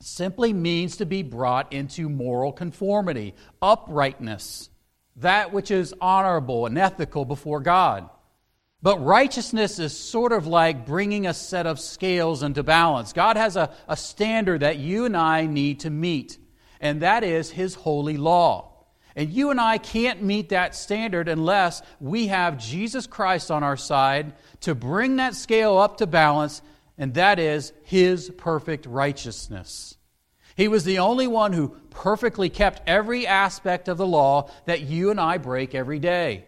simply 0.00 0.52
means 0.52 0.96
to 0.96 1.06
be 1.06 1.22
brought 1.22 1.72
into 1.72 2.08
moral 2.08 2.52
conformity, 2.52 3.34
uprightness, 3.60 4.70
that 5.16 5.52
which 5.52 5.70
is 5.70 5.94
honorable 6.00 6.66
and 6.66 6.78
ethical 6.78 7.24
before 7.24 7.60
God. 7.60 8.08
But 8.80 9.04
righteousness 9.04 9.78
is 9.78 9.96
sort 9.96 10.32
of 10.32 10.46
like 10.46 10.86
bringing 10.86 11.26
a 11.26 11.34
set 11.34 11.66
of 11.66 11.78
scales 11.78 12.42
into 12.42 12.62
balance. 12.62 13.12
God 13.12 13.36
has 13.36 13.56
a, 13.56 13.70
a 13.86 13.96
standard 13.96 14.62
that 14.62 14.78
you 14.78 15.04
and 15.04 15.16
I 15.16 15.46
need 15.46 15.80
to 15.80 15.90
meet 15.90 16.38
and 16.82 17.00
that 17.00 17.24
is 17.24 17.50
His 17.50 17.74
holy 17.74 18.18
law. 18.18 18.68
And 19.14 19.30
you 19.30 19.50
and 19.50 19.60
I 19.60 19.78
can't 19.78 20.22
meet 20.22 20.50
that 20.50 20.74
standard 20.74 21.28
unless 21.28 21.82
we 22.00 22.26
have 22.26 22.58
Jesus 22.58 23.06
Christ 23.06 23.50
on 23.50 23.62
our 23.62 23.76
side 23.76 24.34
to 24.60 24.74
bring 24.74 25.16
that 25.16 25.34
scale 25.34 25.78
up 25.78 25.98
to 25.98 26.06
balance, 26.06 26.60
and 26.98 27.14
that 27.14 27.38
is 27.38 27.72
His 27.84 28.30
perfect 28.30 28.84
righteousness. 28.84 29.96
He 30.56 30.68
was 30.68 30.84
the 30.84 30.98
only 30.98 31.26
one 31.26 31.52
who 31.52 31.76
perfectly 31.90 32.50
kept 32.50 32.82
every 32.86 33.26
aspect 33.26 33.88
of 33.88 33.96
the 33.96 34.06
law 34.06 34.50
that 34.66 34.82
you 34.82 35.10
and 35.10 35.20
I 35.20 35.38
break 35.38 35.74
every 35.74 35.98
day. 35.98 36.44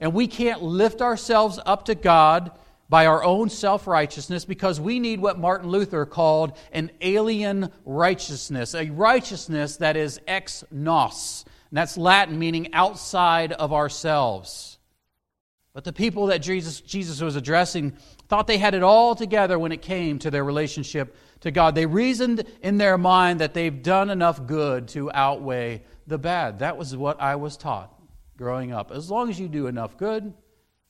And 0.00 0.14
we 0.14 0.26
can't 0.26 0.62
lift 0.62 1.02
ourselves 1.02 1.58
up 1.64 1.86
to 1.86 1.94
God 1.94 2.52
by 2.88 3.06
our 3.06 3.24
own 3.24 3.48
self 3.48 3.86
righteousness 3.86 4.44
because 4.44 4.80
we 4.80 5.00
need 5.00 5.20
what 5.20 5.38
Martin 5.38 5.68
Luther 5.68 6.04
called 6.06 6.56
an 6.72 6.90
alien 7.00 7.70
righteousness, 7.84 8.74
a 8.74 8.90
righteousness 8.90 9.78
that 9.78 9.96
is 9.96 10.20
ex 10.26 10.64
nos. 10.70 11.44
And 11.70 11.78
that's 11.78 11.96
Latin 11.96 12.38
meaning 12.38 12.72
outside 12.72 13.52
of 13.52 13.72
ourselves. 13.72 14.78
But 15.72 15.82
the 15.82 15.92
people 15.92 16.26
that 16.26 16.38
Jesus, 16.38 16.80
Jesus 16.80 17.20
was 17.20 17.34
addressing 17.34 17.96
thought 18.28 18.46
they 18.46 18.58
had 18.58 18.74
it 18.74 18.84
all 18.84 19.16
together 19.16 19.58
when 19.58 19.72
it 19.72 19.82
came 19.82 20.20
to 20.20 20.30
their 20.30 20.44
relationship 20.44 21.16
to 21.40 21.50
God. 21.50 21.74
They 21.74 21.86
reasoned 21.86 22.44
in 22.62 22.78
their 22.78 22.96
mind 22.96 23.40
that 23.40 23.54
they've 23.54 23.82
done 23.82 24.08
enough 24.08 24.46
good 24.46 24.86
to 24.88 25.10
outweigh 25.12 25.82
the 26.06 26.16
bad. 26.16 26.60
That 26.60 26.76
was 26.76 26.96
what 26.96 27.20
I 27.20 27.34
was 27.36 27.56
taught 27.56 27.92
growing 28.36 28.72
up. 28.72 28.92
As 28.92 29.10
long 29.10 29.28
as 29.30 29.40
you 29.40 29.48
do 29.48 29.66
enough 29.66 29.96
good, 29.96 30.32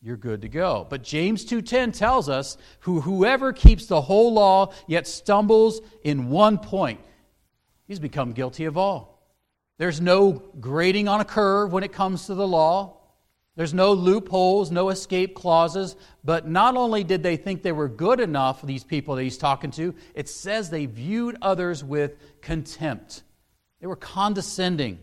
you're 0.04 0.18
good 0.18 0.42
to 0.42 0.48
go. 0.50 0.86
But 0.90 1.02
James 1.02 1.46
2:10 1.46 1.90
tells 1.90 2.28
us 2.28 2.58
who 2.80 3.00
whoever 3.00 3.54
keeps 3.54 3.86
the 3.86 4.02
whole 4.02 4.34
law 4.34 4.70
yet 4.86 5.06
stumbles 5.06 5.80
in 6.02 6.28
one 6.28 6.58
point, 6.58 7.00
he's 7.86 7.98
become 7.98 8.32
guilty 8.32 8.66
of 8.66 8.76
all. 8.76 9.18
There's 9.78 10.02
no 10.02 10.32
grading 10.60 11.08
on 11.08 11.22
a 11.22 11.24
curve 11.24 11.72
when 11.72 11.84
it 11.84 11.92
comes 11.92 12.26
to 12.26 12.34
the 12.34 12.46
law. 12.46 12.98
There's 13.56 13.72
no 13.72 13.92
loopholes, 13.94 14.70
no 14.70 14.90
escape 14.90 15.34
clauses, 15.34 15.96
but 16.22 16.46
not 16.46 16.76
only 16.76 17.02
did 17.02 17.22
they 17.22 17.36
think 17.36 17.62
they 17.62 17.72
were 17.72 17.88
good 17.88 18.20
enough, 18.20 18.60
these 18.62 18.84
people 18.84 19.14
that 19.14 19.22
he's 19.22 19.38
talking 19.38 19.70
to, 19.72 19.94
it 20.14 20.28
says 20.28 20.68
they 20.68 20.86
viewed 20.86 21.38
others 21.40 21.82
with 21.82 22.16
contempt. 22.42 23.22
They 23.80 23.86
were 23.86 23.96
condescending. 23.96 24.98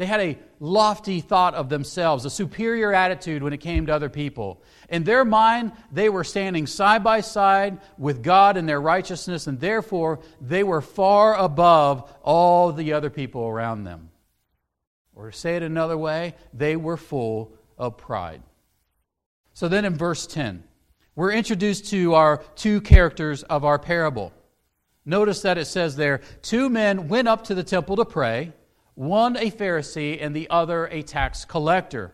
They 0.00 0.06
had 0.06 0.20
a 0.20 0.38
lofty 0.60 1.20
thought 1.20 1.52
of 1.52 1.68
themselves, 1.68 2.24
a 2.24 2.30
superior 2.30 2.94
attitude 2.94 3.42
when 3.42 3.52
it 3.52 3.58
came 3.58 3.84
to 3.84 3.94
other 3.94 4.08
people. 4.08 4.62
In 4.88 5.04
their 5.04 5.26
mind, 5.26 5.72
they 5.92 6.08
were 6.08 6.24
standing 6.24 6.66
side 6.66 7.04
by 7.04 7.20
side 7.20 7.80
with 7.98 8.22
God 8.22 8.56
in 8.56 8.64
their 8.64 8.80
righteousness, 8.80 9.46
and 9.46 9.60
therefore 9.60 10.20
they 10.40 10.62
were 10.62 10.80
far 10.80 11.36
above 11.36 12.10
all 12.22 12.72
the 12.72 12.94
other 12.94 13.10
people 13.10 13.42
around 13.42 13.84
them. 13.84 14.08
Or 15.14 15.30
to 15.30 15.36
say 15.36 15.56
it 15.56 15.62
another 15.62 15.98
way, 15.98 16.34
they 16.54 16.76
were 16.76 16.96
full 16.96 17.52
of 17.76 17.98
pride. 17.98 18.42
So 19.52 19.68
then 19.68 19.84
in 19.84 19.98
verse 19.98 20.26
10, 20.26 20.64
we're 21.14 21.32
introduced 21.32 21.90
to 21.90 22.14
our 22.14 22.38
two 22.56 22.80
characters 22.80 23.42
of 23.42 23.66
our 23.66 23.78
parable. 23.78 24.32
Notice 25.04 25.42
that 25.42 25.58
it 25.58 25.66
says 25.66 25.96
there 25.96 26.22
two 26.40 26.70
men 26.70 27.08
went 27.08 27.28
up 27.28 27.44
to 27.44 27.54
the 27.54 27.62
temple 27.62 27.96
to 27.96 28.06
pray 28.06 28.54
one 29.00 29.34
a 29.38 29.50
Pharisee 29.50 30.18
and 30.20 30.36
the 30.36 30.50
other 30.50 30.84
a 30.88 31.00
tax 31.00 31.46
collector. 31.46 32.12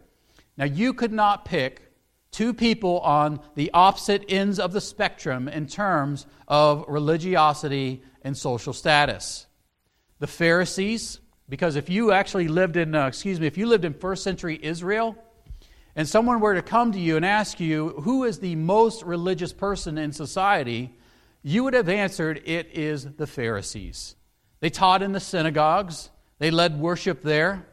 Now, 0.57 0.67
you 0.67 0.95
could 0.95 1.13
not 1.13 1.45
pick 1.45 1.83
two 2.31 2.55
people 2.55 3.01
on 3.01 3.41
the 3.57 3.73
opposite 3.75 4.25
ends 4.29 4.61
of 4.61 4.73
the 4.73 4.81
spectrum 4.81 5.49
in 5.49 5.67
terms 5.67 6.27
of 6.47 6.85
religiosity 6.87 8.05
and 8.23 8.37
social 8.37 8.73
status. 8.73 9.49
The 10.21 10.29
Pharisees, 10.29 11.19
because 11.49 11.75
if 11.75 11.91
you 11.91 12.13
actually 12.13 12.47
lived 12.47 12.77
in, 12.77 12.95
uh, 12.95 13.09
excuse 13.09 13.41
me, 13.41 13.49
if 13.49 13.59
you 13.59 13.67
lived 13.67 13.85
in 13.85 13.93
first 13.93 14.23
century 14.23 14.57
Israel, 14.63 15.17
and 15.97 16.09
someone 16.09 16.39
were 16.39 16.55
to 16.55 16.63
come 16.63 16.93
to 16.93 17.01
you 17.01 17.17
and 17.17 17.27
ask 17.27 17.59
you 17.59 17.89
who 18.03 18.23
is 18.23 18.39
the 18.39 18.55
most 18.55 19.03
religious 19.03 19.53
person 19.53 19.99
in 19.99 20.13
society, 20.13 20.95
you 21.43 21.65
would 21.65 21.75
have 21.75 21.89
answered, 21.89 22.43
It 22.45 22.69
is 22.75 23.17
the 23.17 23.27
Pharisees. 23.27 24.15
They 24.61 24.71
taught 24.71 25.03
in 25.03 25.11
the 25.11 25.19
synagogues, 25.21 26.11
they 26.39 26.51
led 26.51 26.79
worship 26.79 27.23
there. 27.23 27.67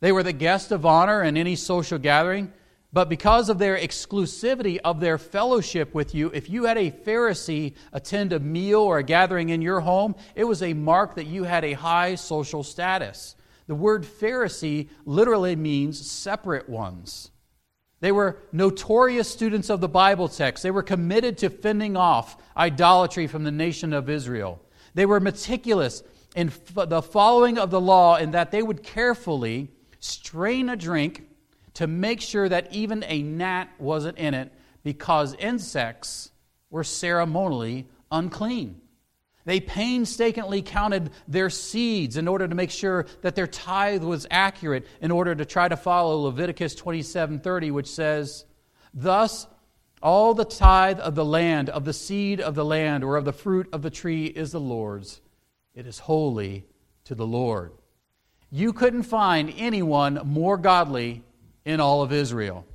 They 0.00 0.12
were 0.12 0.22
the 0.22 0.32
guest 0.32 0.72
of 0.72 0.86
honor 0.86 1.22
in 1.22 1.36
any 1.36 1.56
social 1.56 1.98
gathering. 1.98 2.52
But 2.92 3.08
because 3.08 3.48
of 3.48 3.58
their 3.58 3.76
exclusivity 3.76 4.78
of 4.84 4.98
their 4.98 5.16
fellowship 5.16 5.94
with 5.94 6.12
you, 6.14 6.30
if 6.34 6.50
you 6.50 6.64
had 6.64 6.76
a 6.76 6.90
Pharisee 6.90 7.74
attend 7.92 8.32
a 8.32 8.40
meal 8.40 8.80
or 8.80 8.98
a 8.98 9.04
gathering 9.04 9.50
in 9.50 9.62
your 9.62 9.80
home, 9.80 10.16
it 10.34 10.44
was 10.44 10.62
a 10.62 10.74
mark 10.74 11.14
that 11.14 11.26
you 11.26 11.44
had 11.44 11.64
a 11.64 11.74
high 11.74 12.16
social 12.16 12.64
status. 12.64 13.36
The 13.68 13.76
word 13.76 14.02
Pharisee 14.02 14.88
literally 15.04 15.54
means 15.54 16.10
separate 16.10 16.68
ones. 16.68 17.30
They 18.00 18.10
were 18.10 18.38
notorious 18.50 19.30
students 19.30 19.70
of 19.70 19.80
the 19.80 19.88
Bible 19.88 20.26
text. 20.26 20.64
They 20.64 20.70
were 20.72 20.82
committed 20.82 21.38
to 21.38 21.50
fending 21.50 21.96
off 21.96 22.36
idolatry 22.56 23.28
from 23.28 23.44
the 23.44 23.52
nation 23.52 23.92
of 23.92 24.10
Israel. 24.10 24.60
They 24.94 25.06
were 25.06 25.20
meticulous 25.20 26.02
in 26.34 26.52
the 26.74 27.02
following 27.02 27.58
of 27.58 27.70
the 27.70 27.80
law 27.80 28.16
in 28.16 28.32
that 28.32 28.50
they 28.50 28.62
would 28.62 28.82
carefully 28.82 29.68
strain 29.98 30.68
a 30.68 30.76
drink 30.76 31.26
to 31.74 31.86
make 31.86 32.20
sure 32.20 32.48
that 32.48 32.72
even 32.72 33.04
a 33.06 33.22
gnat 33.22 33.68
wasn't 33.78 34.18
in 34.18 34.34
it 34.34 34.52
because 34.82 35.34
insects 35.34 36.30
were 36.70 36.84
ceremonially 36.84 37.86
unclean. 38.10 38.80
They 39.44 39.60
painstakingly 39.60 40.62
counted 40.62 41.10
their 41.26 41.50
seeds 41.50 42.16
in 42.16 42.28
order 42.28 42.46
to 42.46 42.54
make 42.54 42.70
sure 42.70 43.06
that 43.22 43.34
their 43.34 43.46
tithe 43.46 44.04
was 44.04 44.26
accurate 44.30 44.86
in 45.00 45.10
order 45.10 45.34
to 45.34 45.44
try 45.44 45.68
to 45.68 45.76
follow 45.76 46.16
Leviticus 46.16 46.74
27:30 46.74 47.70
which 47.70 47.88
says, 47.88 48.44
"Thus 48.92 49.46
all 50.02 50.34
the 50.34 50.44
tithe 50.44 51.00
of 51.00 51.14
the 51.14 51.24
land, 51.24 51.68
of 51.68 51.84
the 51.84 51.92
seed 51.92 52.40
of 52.40 52.54
the 52.54 52.64
land, 52.64 53.04
or 53.04 53.16
of 53.16 53.24
the 53.24 53.32
fruit 53.32 53.68
of 53.72 53.82
the 53.82 53.90
tree 53.90 54.26
is 54.26 54.52
the 54.52 54.60
Lord's. 54.60 55.20
It 55.74 55.86
is 55.86 56.00
holy 56.00 56.66
to 57.04 57.14
the 57.14 57.26
Lord." 57.26 57.72
You 58.50 58.72
couldn't 58.72 59.04
find 59.04 59.54
anyone 59.56 60.20
more 60.24 60.56
godly 60.56 61.22
in 61.64 61.80
all 61.80 62.02
of 62.02 62.12
Israel. 62.12 62.66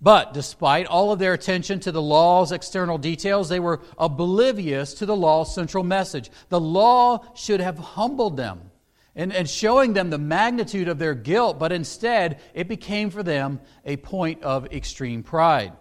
But 0.00 0.34
despite 0.34 0.86
all 0.86 1.12
of 1.12 1.18
their 1.18 1.32
attention 1.32 1.80
to 1.80 1.92
the 1.92 2.02
law's 2.02 2.52
external 2.52 2.98
details, 2.98 3.48
they 3.48 3.60
were 3.60 3.80
oblivious 3.98 4.94
to 4.94 5.06
the 5.06 5.16
law's 5.16 5.54
central 5.54 5.84
message. 5.84 6.30
The 6.48 6.60
law 6.60 7.24
should 7.34 7.60
have 7.60 7.78
humbled 7.78 8.36
them 8.36 8.70
and, 9.14 9.32
and 9.32 9.48
showing 9.48 9.94
them 9.94 10.10
the 10.10 10.18
magnitude 10.18 10.88
of 10.88 10.98
their 10.98 11.14
guilt, 11.14 11.58
but 11.58 11.72
instead 11.72 12.40
it 12.54 12.68
became 12.68 13.10
for 13.10 13.22
them 13.22 13.60
a 13.84 13.96
point 13.96 14.42
of 14.42 14.66
extreme 14.72 15.22
pride. 15.22 15.72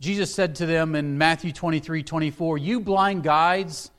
Jesus 0.00 0.34
said 0.34 0.56
to 0.56 0.66
them 0.66 0.96
in 0.96 1.16
Matthew 1.16 1.52
23 1.52 2.02
24, 2.02 2.58
You 2.58 2.80
blind 2.80 3.22
guides, 3.22 3.91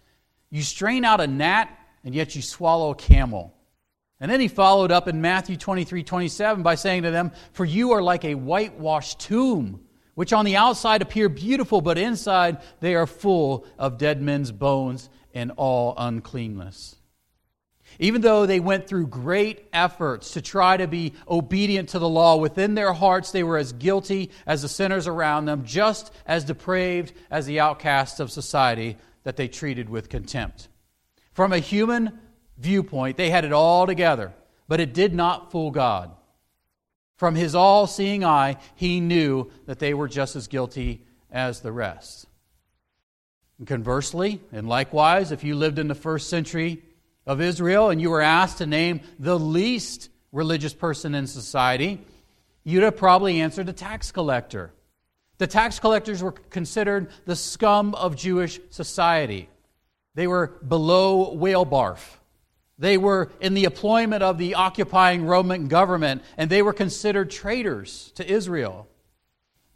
you 0.54 0.62
strain 0.62 1.04
out 1.04 1.20
a 1.20 1.26
gnat, 1.26 1.68
and 2.04 2.14
yet 2.14 2.36
you 2.36 2.44
swallow 2.44 2.92
a 2.92 2.96
camel. 2.96 3.56
And 4.20 4.32
then 4.32 4.40
he 4.40 4.48
followed 4.48 4.92
up 4.92 5.08
in 5.08 5.20
Matthew 5.20 5.58
23 5.58 6.04
27 6.04 6.62
by 6.62 6.76
saying 6.76 7.04
to 7.04 7.12
them, 7.12 7.32
For 7.54 7.66
you 7.66 7.94
are 7.94 8.04
like 8.04 8.24
a 8.24 8.36
whitewashed 8.36 9.20
tomb, 9.20 9.82
which 10.14 10.32
on 10.32 10.46
the 10.46 10.56
outside 10.56 11.02
appear 11.02 11.28
beautiful, 11.28 11.82
but 11.82 11.98
inside 11.98 12.62
they 12.82 12.94
are 12.94 13.08
full 13.08 13.66
of 13.80 13.98
dead 13.98 14.22
men's 14.22 14.52
bones 14.52 15.10
and 15.34 15.52
all 15.58 15.96
uncleanness. 15.98 16.98
Even 17.98 18.22
though 18.22 18.46
they 18.46 18.60
went 18.60 18.88
through 18.88 19.08
great 19.08 19.68
efforts 19.74 20.34
to 20.34 20.42
try 20.42 20.78
to 20.78 20.88
be 20.88 21.14
obedient 21.28 21.90
to 21.90 22.00
the 22.00 22.08
law, 22.08 22.36
within 22.36 22.76
their 22.76 22.94
hearts 22.94 23.32
they 23.32 23.44
were 23.44 23.58
as 23.58 23.74
guilty 23.74 24.30
as 24.46 24.62
the 24.62 24.70
sinners 24.70 25.08
around 25.08 25.46
them, 25.46 25.66
just 25.66 26.14
as 26.28 26.44
depraved 26.44 27.12
as 27.32 27.48
the 27.48 27.60
outcasts 27.60 28.20
of 28.20 28.32
society 28.32 28.98
that 29.24 29.38
they 29.38 29.48
treated 29.48 29.90
with 29.90 30.10
contempt. 30.10 30.68
From 31.34 31.52
a 31.52 31.60
human 31.60 32.20
viewpoint, 32.58 33.18
they 33.18 33.30
had 33.30 33.46
it 33.46 33.54
all 33.54 33.88
together, 33.88 34.34
but 34.68 34.80
it 34.80 34.94
did 34.94 35.14
not 35.14 35.52
fool 35.52 35.72
God. 35.72 36.12
From 37.18 37.36
his 37.36 37.56
all 37.56 37.88
seeing 37.88 38.24
eye, 38.24 38.58
he 38.76 39.00
knew 39.00 39.52
that 39.66 39.80
they 39.80 39.94
were 39.94 40.08
just 40.08 40.36
as 40.36 40.48
guilty 40.48 41.06
as 41.32 41.62
the 41.62 41.72
rest. 41.72 42.28
And 43.58 43.68
conversely, 43.68 44.42
and 44.52 44.68
likewise, 44.68 45.32
if 45.32 45.44
you 45.44 45.56
lived 45.56 45.80
in 45.80 45.88
the 45.88 45.96
first 45.96 46.30
century 46.30 46.84
of 47.26 47.40
Israel 47.40 47.90
and 47.90 48.02
you 48.02 48.10
were 48.10 48.22
asked 48.22 48.58
to 48.58 48.66
name 48.66 49.02
the 49.20 49.40
least 49.40 50.10
religious 50.32 50.74
person 50.74 51.16
in 51.16 51.28
society, 51.28 52.02
you'd 52.64 52.84
have 52.84 52.98
probably 52.98 53.40
answered 53.40 53.70
a 53.70 53.74
tax 53.74 54.12
collector. 54.12 54.74
The 55.38 55.48
tax 55.48 55.80
collectors 55.80 56.22
were 56.22 56.32
considered 56.32 57.10
the 57.26 57.36
scum 57.36 57.96
of 57.96 58.16
Jewish 58.16 58.60
society. 58.70 59.50
They 60.16 60.28
were 60.28 60.48
below 60.68 61.34
whale 61.34 61.66
barf. 61.66 62.18
They 62.78 62.98
were 62.98 63.32
in 63.40 63.54
the 63.54 63.66
employment 63.66 64.24
of 64.24 64.38
the 64.38 64.56
occupying 64.56 65.26
Roman 65.26 65.68
government, 65.68 66.24
and 66.38 66.50
they 66.50 66.62
were 66.62 66.74
considered 66.74 67.30
traitors 67.30 68.12
to 68.16 68.30
Israel. 68.30 68.88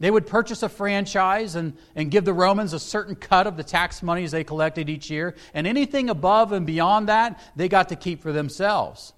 They 0.00 0.10
would 0.10 0.26
purchase 0.26 0.62
a 0.62 0.68
franchise 0.68 1.56
and, 1.56 1.76
and 1.96 2.10
give 2.10 2.24
the 2.24 2.32
Romans 2.32 2.72
a 2.72 2.78
certain 2.78 3.16
cut 3.16 3.46
of 3.48 3.56
the 3.56 3.64
tax 3.64 4.02
monies 4.02 4.30
they 4.30 4.44
collected 4.44 4.88
each 4.88 5.10
year, 5.10 5.34
and 5.54 5.66
anything 5.66 6.08
above 6.08 6.52
and 6.52 6.66
beyond 6.66 7.08
that, 7.08 7.40
they 7.56 7.68
got 7.68 7.88
to 7.88 7.96
keep 7.96 8.22
for 8.22 8.32
themselves. 8.32 9.12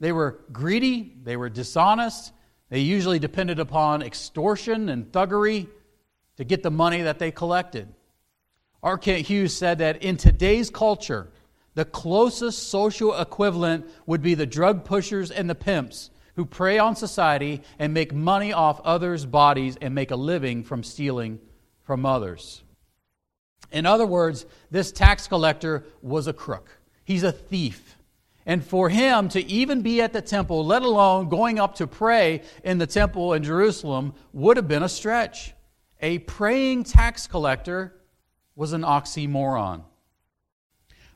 They 0.00 0.12
were 0.12 0.40
greedy, 0.50 1.16
they 1.22 1.36
were 1.36 1.50
dishonest, 1.50 2.32
they 2.70 2.80
usually 2.80 3.18
depended 3.18 3.58
upon 3.58 4.00
extortion 4.00 4.88
and 4.88 5.12
thuggery 5.12 5.68
to 6.36 6.44
get 6.44 6.62
the 6.62 6.70
money 6.70 7.02
that 7.02 7.18
they 7.18 7.30
collected. 7.30 7.88
R. 8.82 8.98
Kent 8.98 9.26
Hughes 9.26 9.56
said 9.56 9.78
that 9.78 10.02
in 10.02 10.16
today's 10.16 10.70
culture, 10.70 11.30
the 11.74 11.84
closest 11.84 12.68
social 12.68 13.14
equivalent 13.14 13.86
would 14.06 14.22
be 14.22 14.34
the 14.34 14.46
drug 14.46 14.84
pushers 14.84 15.30
and 15.30 15.48
the 15.48 15.54
pimps 15.54 16.10
who 16.36 16.44
prey 16.44 16.78
on 16.78 16.96
society 16.96 17.62
and 17.78 17.94
make 17.94 18.12
money 18.12 18.52
off 18.52 18.80
others' 18.84 19.26
bodies 19.26 19.76
and 19.80 19.94
make 19.94 20.10
a 20.10 20.16
living 20.16 20.64
from 20.64 20.82
stealing 20.82 21.38
from 21.82 22.06
others. 22.06 22.62
In 23.70 23.86
other 23.86 24.06
words, 24.06 24.46
this 24.70 24.92
tax 24.92 25.26
collector 25.28 25.84
was 26.02 26.26
a 26.26 26.32
crook. 26.32 26.70
He's 27.04 27.22
a 27.22 27.32
thief. 27.32 27.96
And 28.44 28.64
for 28.64 28.88
him 28.88 29.28
to 29.30 29.44
even 29.46 29.82
be 29.82 30.02
at 30.02 30.12
the 30.12 30.20
temple, 30.20 30.66
let 30.66 30.82
alone 30.82 31.28
going 31.28 31.58
up 31.58 31.76
to 31.76 31.86
pray 31.86 32.42
in 32.64 32.78
the 32.78 32.86
temple 32.86 33.34
in 33.34 33.44
Jerusalem, 33.44 34.14
would 34.32 34.56
have 34.56 34.68
been 34.68 34.82
a 34.82 34.88
stretch. 34.88 35.54
A 36.02 36.18
praying 36.18 36.84
tax 36.84 37.28
collector 37.28 37.94
was 38.56 38.72
an 38.72 38.82
oxymoron. 38.82 39.84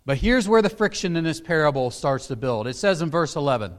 But 0.04 0.18
here's 0.18 0.48
where 0.48 0.62
the 0.62 0.70
friction 0.70 1.16
in 1.16 1.24
this 1.24 1.40
parable 1.40 1.90
starts 1.90 2.28
to 2.28 2.36
build. 2.36 2.68
It 2.68 2.76
says 2.76 3.02
in 3.02 3.10
verse 3.10 3.34
11 3.34 3.74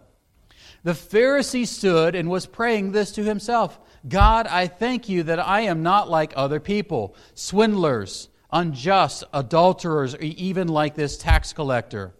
The 0.83 0.91
Pharisee 0.91 1.65
stood 1.65 2.13
and 2.13 2.29
was 2.29 2.45
praying 2.45 2.91
this 2.91 3.13
to 3.13 3.23
himself 3.23 3.79
God, 4.07 4.47
I 4.47 4.67
thank 4.67 5.07
you 5.07 5.23
that 5.23 5.39
I 5.39 5.61
am 5.61 5.81
not 5.81 6.09
like 6.09 6.33
other 6.35 6.59
people, 6.59 7.15
swindlers, 7.33 8.27
unjust, 8.51 9.23
adulterers, 9.33 10.13
or 10.13 10.21
even 10.21 10.67
like 10.67 10.95
this 10.95 11.17
tax 11.17 11.53
collector. 11.53 12.13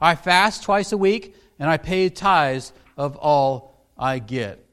I 0.00 0.14
fast 0.14 0.62
twice 0.62 0.92
a 0.92 0.98
week 0.98 1.34
and 1.58 1.70
I 1.70 1.78
pay 1.78 2.10
tithes 2.10 2.72
of 2.96 3.16
all 3.16 3.86
I 3.96 4.18
get. 4.18 4.63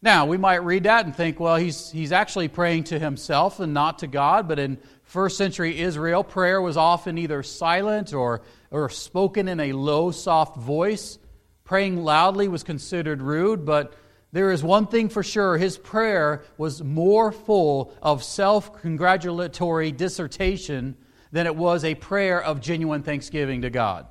Now, 0.00 0.26
we 0.26 0.36
might 0.36 0.62
read 0.62 0.84
that 0.84 1.06
and 1.06 1.14
think, 1.14 1.40
well, 1.40 1.56
he's, 1.56 1.90
he's 1.90 2.12
actually 2.12 2.46
praying 2.48 2.84
to 2.84 2.98
himself 3.00 3.58
and 3.58 3.74
not 3.74 3.98
to 4.00 4.06
God, 4.06 4.46
but 4.46 4.58
in 4.60 4.78
First 5.08 5.38
century 5.38 5.80
Israel, 5.80 6.22
prayer 6.22 6.60
was 6.60 6.76
often 6.76 7.16
either 7.16 7.42
silent 7.42 8.12
or, 8.12 8.42
or 8.70 8.90
spoken 8.90 9.48
in 9.48 9.58
a 9.58 9.72
low, 9.72 10.10
soft 10.10 10.58
voice. 10.58 11.18
Praying 11.64 12.04
loudly 12.04 12.46
was 12.46 12.62
considered 12.62 13.22
rude, 13.22 13.64
but 13.64 13.94
there 14.32 14.52
is 14.52 14.62
one 14.62 14.86
thing 14.86 15.08
for 15.08 15.22
sure 15.22 15.56
his 15.56 15.78
prayer 15.78 16.44
was 16.58 16.82
more 16.82 17.32
full 17.32 17.94
of 18.02 18.22
self 18.22 18.82
congratulatory 18.82 19.92
dissertation 19.92 20.94
than 21.32 21.46
it 21.46 21.56
was 21.56 21.84
a 21.84 21.94
prayer 21.94 22.42
of 22.42 22.60
genuine 22.60 23.02
thanksgiving 23.02 23.62
to 23.62 23.70
God. 23.70 24.06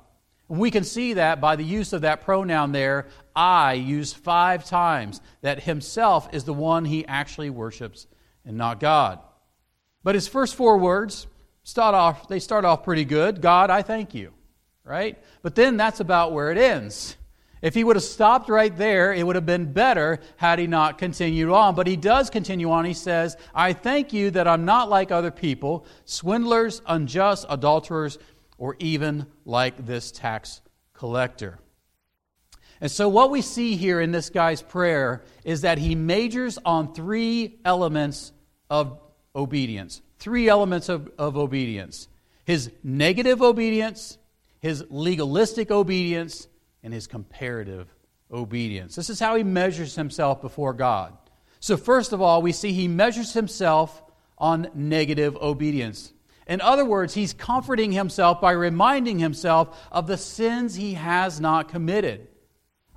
We 0.48 0.70
can 0.70 0.84
see 0.84 1.14
that 1.14 1.40
by 1.40 1.56
the 1.56 1.64
use 1.64 1.92
of 1.92 2.00
that 2.02 2.22
pronoun 2.22 2.72
there, 2.72 3.06
I, 3.36 3.74
used 3.74 4.16
five 4.16 4.64
times, 4.64 5.20
that 5.42 5.62
himself 5.62 6.28
is 6.32 6.44
the 6.44 6.54
one 6.54 6.86
he 6.86 7.06
actually 7.06 7.50
worships 7.50 8.06
and 8.46 8.56
not 8.56 8.80
God. 8.80 9.20
But 10.02 10.14
his 10.14 10.26
first 10.26 10.54
four 10.54 10.78
words 10.78 11.26
start 11.64 11.94
off, 11.94 12.28
they 12.28 12.38
start 12.40 12.64
off 12.64 12.82
pretty 12.82 13.04
good. 13.04 13.42
God, 13.42 13.68
I 13.68 13.82
thank 13.82 14.14
you. 14.14 14.32
Right? 14.84 15.18
But 15.42 15.54
then 15.54 15.76
that's 15.76 16.00
about 16.00 16.32
where 16.32 16.50
it 16.50 16.56
ends. 16.56 17.14
If 17.60 17.74
he 17.74 17.84
would 17.84 17.96
have 17.96 18.04
stopped 18.04 18.48
right 18.48 18.74
there, 18.74 19.12
it 19.12 19.26
would 19.26 19.34
have 19.34 19.44
been 19.44 19.72
better 19.72 20.20
had 20.36 20.58
he 20.58 20.66
not 20.66 20.96
continued 20.96 21.50
on. 21.50 21.74
But 21.74 21.86
he 21.86 21.96
does 21.96 22.30
continue 22.30 22.70
on. 22.70 22.86
He 22.86 22.94
says, 22.94 23.36
I 23.54 23.74
thank 23.74 24.14
you 24.14 24.30
that 24.30 24.48
I'm 24.48 24.64
not 24.64 24.88
like 24.88 25.10
other 25.10 25.30
people, 25.30 25.84
swindlers, 26.06 26.80
unjust, 26.86 27.44
adulterers, 27.50 28.18
or 28.58 28.76
even 28.78 29.26
like 29.44 29.86
this 29.86 30.12
tax 30.12 30.60
collector. 30.92 31.58
And 32.80 32.90
so, 32.90 33.08
what 33.08 33.30
we 33.30 33.42
see 33.42 33.76
here 33.76 34.00
in 34.00 34.12
this 34.12 34.30
guy's 34.30 34.62
prayer 34.62 35.24
is 35.44 35.62
that 35.62 35.78
he 35.78 35.94
majors 35.94 36.58
on 36.64 36.94
three 36.94 37.58
elements 37.64 38.32
of 38.70 39.00
obedience. 39.34 40.02
Three 40.18 40.48
elements 40.48 40.88
of, 40.88 41.10
of 41.18 41.36
obedience 41.36 42.08
his 42.44 42.70
negative 42.82 43.42
obedience, 43.42 44.16
his 44.60 44.82
legalistic 44.88 45.70
obedience, 45.70 46.48
and 46.82 46.94
his 46.94 47.06
comparative 47.06 47.94
obedience. 48.30 48.94
This 48.94 49.10
is 49.10 49.20
how 49.20 49.34
he 49.34 49.44
measures 49.44 49.94
himself 49.94 50.40
before 50.40 50.72
God. 50.72 51.16
So, 51.60 51.76
first 51.76 52.12
of 52.12 52.22
all, 52.22 52.40
we 52.40 52.52
see 52.52 52.72
he 52.72 52.88
measures 52.88 53.34
himself 53.34 54.02
on 54.38 54.70
negative 54.74 55.36
obedience. 55.36 56.12
In 56.48 56.62
other 56.62 56.84
words, 56.84 57.12
he's 57.12 57.34
comforting 57.34 57.92
himself 57.92 58.40
by 58.40 58.52
reminding 58.52 59.18
himself 59.18 59.86
of 59.92 60.06
the 60.06 60.16
sins 60.16 60.74
he 60.74 60.94
has 60.94 61.40
not 61.40 61.68
committed. 61.68 62.26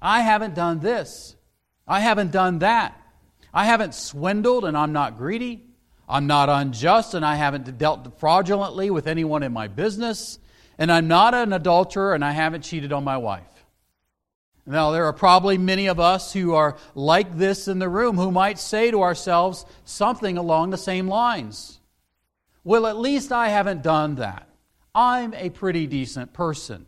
I 0.01 0.21
haven't 0.21 0.55
done 0.55 0.79
this. 0.79 1.35
I 1.85 1.99
haven't 1.99 2.31
done 2.31 2.59
that. 2.59 2.97
I 3.53 3.65
haven't 3.65 3.93
swindled 3.93 4.63
and 4.63 4.77
I'm 4.77 4.93
not 4.93 5.17
greedy. 5.17 5.65
I'm 6.07 6.27
not 6.27 6.47
unjust 6.47 7.13
and 7.13 7.25
I 7.25 7.35
haven't 7.35 7.77
dealt 7.77 8.17
fraudulently 8.19 8.89
with 8.89 9.05
anyone 9.05 9.43
in 9.43 9.51
my 9.51 9.67
business. 9.67 10.39
And 10.77 10.89
I'm 10.89 11.09
not 11.09 11.33
an 11.33 11.51
adulterer 11.51 12.15
and 12.15 12.23
I 12.23 12.31
haven't 12.31 12.63
cheated 12.63 12.93
on 12.93 13.03
my 13.03 13.17
wife. 13.17 13.43
Now, 14.65 14.91
there 14.91 15.05
are 15.05 15.13
probably 15.13 15.57
many 15.57 15.87
of 15.87 15.99
us 15.99 16.31
who 16.31 16.53
are 16.53 16.77
like 16.95 17.37
this 17.37 17.67
in 17.67 17.79
the 17.79 17.89
room 17.89 18.15
who 18.15 18.31
might 18.31 18.59
say 18.59 18.91
to 18.91 19.01
ourselves 19.01 19.65
something 19.83 20.37
along 20.37 20.69
the 20.69 20.77
same 20.77 21.09
lines. 21.09 21.81
Well, 22.63 22.86
at 22.86 22.97
least 22.97 23.32
I 23.32 23.50
haven't 23.50 23.82
done 23.82 24.15
that. 24.15 24.47
I'm 24.93 25.34
a 25.34 25.50
pretty 25.50 25.88
decent 25.88 26.34
person. 26.34 26.86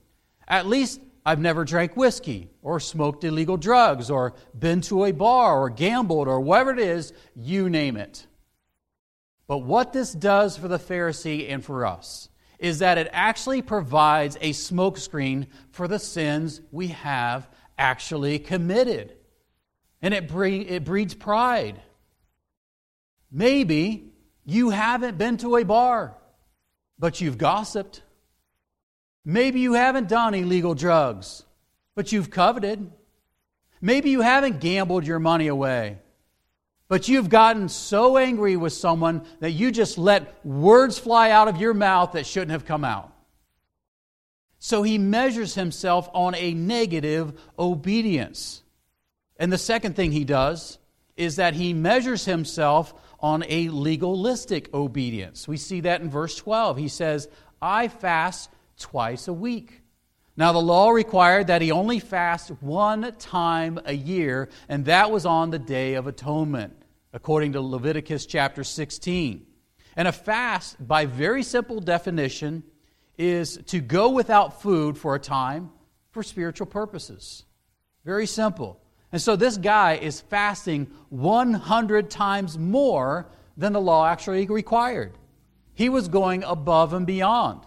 At 0.48 0.68
least 0.68 1.00
I've 1.26 1.40
never 1.40 1.64
drank 1.64 1.96
whiskey 1.96 2.50
or 2.62 2.80
smoked 2.80 3.24
illegal 3.24 3.58
drugs 3.58 4.10
or 4.10 4.34
been 4.58 4.82
to 4.82 5.06
a 5.06 5.12
bar 5.12 5.60
or 5.60 5.70
gambled 5.70 6.28
or 6.28 6.40
whatever 6.42 6.72
it 6.72 6.80
is, 6.80 7.14
you 7.36 7.70
name 7.70 7.98
it. 7.98 8.28
But 9.48 9.60
what 9.60 9.94
this 9.94 10.12
does 10.12 10.58
for 10.58 10.68
the 10.68 10.80
Pharisee 10.80 11.52
and 11.52 11.64
for 11.64 11.86
us 11.86 12.30
is 12.60 12.80
that 12.80 12.98
it 12.98 13.10
actually 13.12 13.62
provides 13.62 14.38
a 14.42 14.52
smokescreen 14.52 15.48
for 15.72 15.88
the 15.88 16.00
sins 16.00 16.62
we 16.72 16.88
have 16.90 17.50
actually 17.78 18.40
committed. 18.40 19.16
And 20.02 20.14
it, 20.14 20.32
it 20.32 20.84
breeds 20.84 21.14
pride. 21.14 21.82
Maybe 23.32 24.13
you 24.46 24.70
haven't 24.72 25.18
been 25.18 25.38
to 25.38 25.58
a 25.58 25.64
bar, 25.64 26.16
but 27.00 27.22
you've 27.22 27.38
gossiped. 27.38 28.02
Maybe 29.26 29.62
you 29.62 29.74
haven't 29.74 30.10
done 30.10 30.34
illegal 30.34 30.76
drugs, 30.76 31.44
but 31.96 32.12
you've 32.12 32.30
coveted. 32.30 32.92
Maybe 33.82 34.10
you 34.10 34.22
haven't 34.22 34.60
gambled 34.60 35.06
your 35.06 35.20
money 35.20 35.48
away, 35.48 35.98
but 36.88 37.08
you've 37.08 37.30
gotten 37.30 37.70
so 37.70 38.18
angry 38.18 38.56
with 38.56 38.74
someone 38.74 39.26
that 39.40 39.52
you 39.52 39.72
just 39.72 39.98
let 39.98 40.46
words 40.46 41.00
fly 41.00 41.32
out 41.32 41.48
of 41.48 41.58
your 41.58 41.74
mouth 41.74 42.14
that 42.14 42.26
shouldn't 42.26 42.52
have 42.52 42.66
come 42.66 42.84
out. 42.84 43.14
So 44.60 44.84
he 44.84 44.98
measures 44.98 45.56
himself 45.56 46.10
on 46.14 46.36
a 46.36 46.54
negative 46.54 47.34
obedience. 47.60 48.64
And 49.38 49.52
the 49.52 49.58
second 49.58 49.98
thing 49.98 50.14
he 50.14 50.24
does 50.24 50.78
is 51.18 51.36
that 51.36 51.54
he 51.54 51.74
measures 51.74 52.24
himself 52.24 52.94
on 53.24 53.46
a 53.48 53.70
legalistic 53.70 54.72
obedience. 54.74 55.48
We 55.48 55.56
see 55.56 55.80
that 55.82 56.02
in 56.02 56.10
verse 56.10 56.36
12. 56.36 56.78
He 56.78 56.90
says, 56.90 57.30
I 57.62 57.88
fast 57.88 58.50
twice 58.78 59.30
a 59.30 59.34
week. 59.34 59.82
Now, 60.36 60.52
the 60.52 60.62
law 60.62 60.90
required 60.90 61.48
that 61.48 61.62
he 61.62 61.72
only 61.72 62.00
fast 62.00 62.50
one 62.60 63.16
time 63.20 63.80
a 63.86 63.94
year, 63.94 64.50
and 64.68 64.86
that 64.86 65.10
was 65.10 65.26
on 65.26 65.52
the 65.52 65.60
Day 65.60 65.94
of 65.94 66.08
Atonement, 66.08 66.76
according 67.14 67.54
to 67.54 67.62
Leviticus 67.62 68.26
chapter 68.26 68.64
16. 68.64 69.46
And 69.96 70.08
a 70.08 70.12
fast, 70.12 70.86
by 70.86 71.06
very 71.06 71.44
simple 71.44 71.80
definition, 71.80 72.64
is 73.18 73.58
to 73.68 73.80
go 73.80 74.10
without 74.10 74.62
food 74.62 74.98
for 74.98 75.16
a 75.16 75.20
time 75.20 75.70
for 76.12 76.24
spiritual 76.24 76.68
purposes. 76.68 77.46
Very 78.04 78.26
simple. 78.28 78.83
And 79.14 79.22
so 79.22 79.36
this 79.36 79.58
guy 79.58 79.94
is 79.94 80.22
fasting 80.22 80.88
100 81.10 82.10
times 82.10 82.58
more 82.58 83.28
than 83.56 83.72
the 83.72 83.80
law 83.80 84.08
actually 84.08 84.48
required. 84.48 85.14
He 85.76 85.88
was 85.88 86.08
going 86.08 86.44
above 86.44 86.94
and 86.94 87.06
beyond. 87.06 87.62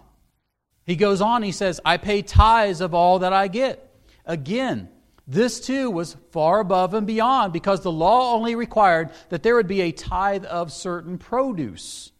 He 0.84 0.96
goes 0.96 1.20
on, 1.20 1.44
he 1.44 1.52
says, 1.52 1.80
I 1.84 1.98
pay 1.98 2.22
tithes 2.22 2.80
of 2.80 2.94
all 2.94 3.20
that 3.20 3.32
I 3.32 3.46
get. 3.46 3.88
Again, 4.24 4.88
this 5.28 5.60
too 5.60 5.88
was 5.88 6.16
far 6.32 6.58
above 6.58 6.94
and 6.94 7.06
beyond 7.06 7.52
because 7.52 7.80
the 7.80 7.92
law 7.92 8.34
only 8.34 8.56
required 8.56 9.10
that 9.28 9.44
there 9.44 9.54
would 9.54 9.68
be 9.68 9.82
a 9.82 9.92
tithe 9.92 10.44
of 10.46 10.72
certain 10.72 11.16
produce 11.16 12.10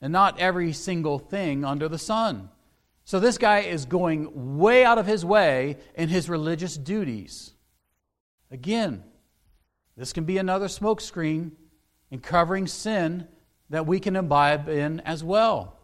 and 0.00 0.12
not 0.12 0.40
every 0.40 0.72
single 0.72 1.20
thing 1.20 1.64
under 1.64 1.88
the 1.88 1.98
sun. 1.98 2.48
So 3.04 3.20
this 3.20 3.38
guy 3.38 3.60
is 3.60 3.86
going 3.86 4.58
way 4.58 4.84
out 4.84 4.98
of 4.98 5.06
his 5.06 5.24
way 5.24 5.78
in 5.94 6.08
his 6.08 6.28
religious 6.28 6.76
duties. 6.76 7.52
Again, 8.50 9.02
this 9.96 10.12
can 10.12 10.24
be 10.24 10.38
another 10.38 10.66
smokescreen 10.66 11.52
in 12.10 12.20
covering 12.20 12.66
sin 12.66 13.26
that 13.70 13.86
we 13.86 13.98
can 13.98 14.14
imbibe 14.16 14.68
in 14.68 15.00
as 15.00 15.24
well. 15.24 15.78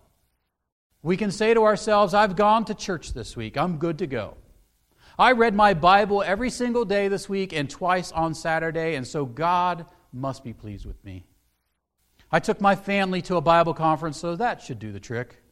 We 1.03 1.17
can 1.17 1.33
say 1.33 1.53
to 1.55 1.65
ourselves, 1.65 2.15
I've 2.15 2.37
gone 2.37 2.65
to 2.67 2.75
church 2.75 3.13
this 3.13 3.37
week. 3.37 3.57
I'm 3.57 3.79
good 3.79 3.99
to 3.99 4.07
go. 4.07 4.37
I 5.19 5.33
read 5.33 5.55
my 5.55 5.75
Bible 5.75 6.23
every 6.23 6.49
single 6.49 6.85
day 6.85 7.09
this 7.09 7.29
week 7.29 7.53
and 7.53 7.69
twice 7.69 8.13
on 8.13 8.35
Saturday, 8.35 8.95
and 8.95 9.07
so 9.07 9.27
God 9.27 9.87
must 10.13 10.45
be 10.45 10.53
pleased 10.53 10.87
with 10.87 11.05
me. 11.05 11.27
I 12.31 12.39
took 12.39 12.61
my 12.61 12.77
family 12.77 13.21
to 13.23 13.37
a 13.37 13.43
Bible 13.43 13.75
conference, 13.75 14.17
so 14.17 14.37
that 14.37 14.63
should 14.63 14.79
do 14.79 14.93
the 14.93 15.01
trick. 15.01 15.43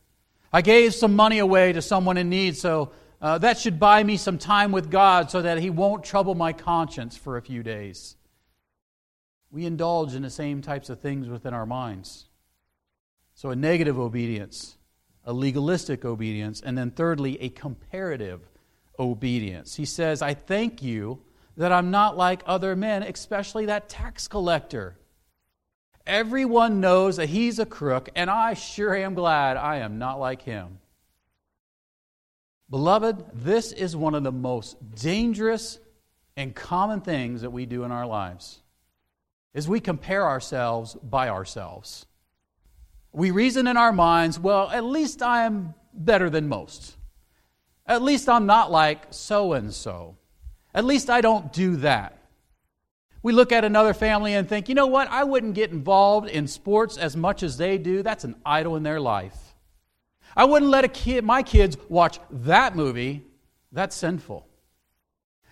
I 0.53 0.62
gave 0.62 0.94
some 0.94 1.14
money 1.14 1.38
away 1.38 1.73
to 1.73 1.83
someone 1.83 2.16
in 2.16 2.31
need, 2.31 2.57
so 2.57 2.92
uh, 3.20 3.38
that 3.38 3.59
should 3.59 3.78
buy 3.78 4.02
me 4.02 4.16
some 4.16 4.38
time 4.38 4.72
with 4.72 4.90
God 4.90 5.30
so 5.30 5.42
that 5.42 5.59
He 5.59 5.70
won't 5.70 6.04
trouble 6.04 6.35
my 6.35 6.52
conscience 6.52 7.16
for 7.16 7.37
a 7.37 7.42
few 7.42 7.62
days. 7.62 8.16
We 9.50 9.66
indulge 9.66 10.14
in 10.14 10.22
the 10.22 10.30
same 10.30 10.62
types 10.62 10.90
of 10.90 11.00
things 11.00 11.28
within 11.28 11.54
our 11.54 11.66
minds. 11.66 12.26
So, 13.35 13.50
a 13.50 13.56
negative 13.56 13.98
obedience 13.98 14.76
a 15.24 15.33
legalistic 15.33 16.04
obedience, 16.04 16.61
and 16.61 16.76
then 16.76 16.90
thirdly, 16.90 17.40
a 17.40 17.48
comparative 17.50 18.40
obedience. 18.98 19.76
He 19.76 19.85
says, 19.85 20.22
I 20.22 20.35
thank 20.35 20.83
you 20.83 21.22
that 21.56 21.72
I'm 21.72 21.90
not 21.90 22.16
like 22.16 22.42
other 22.46 22.74
men, 22.74 23.02
especially 23.02 23.66
that 23.66 23.88
tax 23.88 24.28
collector. 24.28 24.96
Everyone 26.06 26.80
knows 26.80 27.16
that 27.16 27.28
he's 27.28 27.59
a 27.59 27.66
crook, 27.66 28.09
and 28.14 28.30
I 28.30 28.54
sure 28.54 28.94
am 28.94 29.14
glad 29.14 29.56
I 29.56 29.76
am 29.76 29.98
not 29.98 30.18
like 30.18 30.42
him. 30.42 30.78
Beloved, 32.70 33.24
this 33.35 33.72
is 33.72 33.96
one 33.96 34.14
of 34.14 34.22
the 34.22 34.30
most 34.30 34.76
dangerous 34.94 35.80
and 36.37 36.54
common 36.54 37.00
things 37.00 37.42
that 37.42 37.50
we 37.50 37.66
do 37.66 37.83
in 37.83 37.90
our 37.90 38.06
lives. 38.06 38.62
Is 39.52 39.68
we 39.68 39.80
compare 39.80 40.24
ourselves 40.24 40.94
by 40.94 41.28
ourselves. 41.28 42.06
We 43.12 43.33
reason 43.33 43.66
in 43.66 43.76
our 43.76 43.92
minds, 43.92 44.38
well, 44.38 44.70
at 44.70 44.85
least 44.85 45.20
I 45.20 45.42
am 45.42 45.74
better 45.92 46.30
than 46.30 46.48
most. 46.48 46.96
At 47.85 48.02
least 48.02 48.28
I'm 48.28 48.46
not 48.46 48.70
like 48.70 49.09
so 49.11 49.54
and 49.54 49.74
so. 49.74 50.16
At 50.72 50.85
least 50.85 51.11
I 51.11 51.20
don't 51.20 51.52
do 51.52 51.76
that. 51.76 52.16
We 53.22 53.33
look 53.33 53.50
at 53.50 53.64
another 53.64 53.92
family 53.92 54.35
and 54.35 54.48
think, 54.48 54.68
you 54.68 54.76
know 54.76 54.87
what? 54.87 55.09
I 55.11 55.24
wouldn't 55.24 55.54
get 55.54 55.72
involved 55.72 56.28
in 56.28 56.46
sports 56.46 56.96
as 56.96 57.16
much 57.16 57.42
as 57.42 57.56
they 57.56 57.76
do. 57.78 58.04
That's 58.04 58.22
an 58.22 58.37
idol 58.46 58.76
in 58.76 58.85
their 58.85 59.00
life. 59.00 59.49
I 60.36 60.44
wouldn't 60.44 60.70
let 60.70 60.84
a 60.84 60.88
kid, 60.88 61.24
my 61.24 61.42
kids 61.42 61.76
watch 61.88 62.20
that 62.30 62.76
movie. 62.76 63.24
That's 63.72 63.96
sinful. 63.96 64.46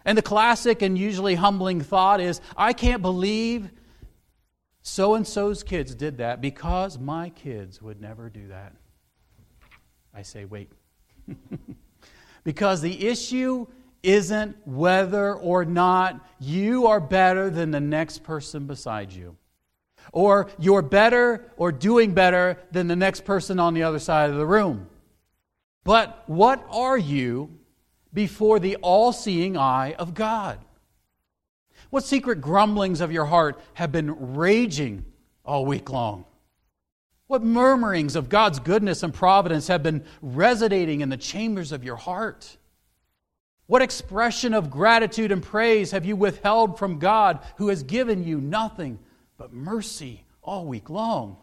And 0.05 0.17
the 0.17 0.23
classic 0.23 0.83
and 0.83 0.97
usually 0.97 1.35
humbling 1.35 1.81
thought 1.81 2.21
is, 2.21 2.41
I 2.57 2.73
can't 2.73 3.03
believe 3.03 3.71
so 4.83 5.15
and 5.15 5.27
so's 5.27 5.63
kids 5.63 5.95
did 5.95 6.19
that 6.19 6.41
because 6.41 6.99
my 6.99 7.29
kids 7.31 7.83
would 7.83 8.01
never 8.01 8.31
do 8.31 8.49
that. 8.49 8.73
I 10.15 10.23
say, 10.23 10.47
wait. 10.47 10.73
because 12.45 12.81
the 12.81 13.07
issue 13.07 13.67
isn't 14.03 14.57
whether 14.67 15.35
or 15.35 15.65
not 15.65 16.27
you 16.41 16.87
are 16.87 17.01
better 17.01 17.51
than 17.51 17.71
the 17.71 17.81
next 17.81 18.23
person 18.23 18.67
beside 18.67 19.13
you, 19.13 19.37
or 20.13 20.51
you're 20.59 20.83
better 20.83 21.51
or 21.57 21.73
doing 21.73 22.15
better 22.15 22.59
than 22.71 22.89
the 22.89 22.97
next 22.97 23.25
person 23.25 23.59
on 23.59 23.75
the 23.75 23.83
other 23.83 23.99
side 23.99 24.31
of 24.31 24.37
the 24.37 24.47
room. 24.47 24.89
But 25.85 26.25
what 26.27 26.65
are 26.71 26.99
you 26.99 27.59
before 28.13 28.59
the 28.59 28.77
all 28.77 29.13
seeing 29.13 29.57
eye 29.57 29.95
of 29.95 30.15
God? 30.15 30.59
What 31.91 32.05
secret 32.05 32.41
grumblings 32.41 33.01
of 33.01 33.13
your 33.13 33.25
heart 33.25 33.61
have 33.75 33.93
been 33.93 34.35
raging 34.35 35.05
all 35.45 35.65
week 35.65 35.91
long? 35.91 36.25
What 37.27 37.43
murmurings 37.43 38.17
of 38.17 38.29
God's 38.29 38.59
goodness 38.59 39.03
and 39.03 39.13
providence 39.13 39.69
have 39.69 39.83
been 39.83 40.05
resonating 40.23 41.03
in 41.03 41.09
the 41.09 41.17
chambers 41.17 41.73
of 41.73 41.85
your 41.85 41.97
heart? 41.97 42.57
What 43.67 43.83
expression 43.83 44.55
of 44.55 44.71
gratitude 44.71 45.31
and 45.31 45.43
praise 45.43 45.91
have 45.91 46.07
you 46.07 46.17
withheld 46.17 46.79
from 46.79 46.99
God 46.99 47.41
who 47.57 47.69
has 47.69 47.83
given 47.83 48.25
you 48.25 48.41
nothing 48.41 48.99
but 49.39 49.53
mercy 49.53 50.25
all 50.43 50.67
week 50.67 50.91
long? 50.91 51.39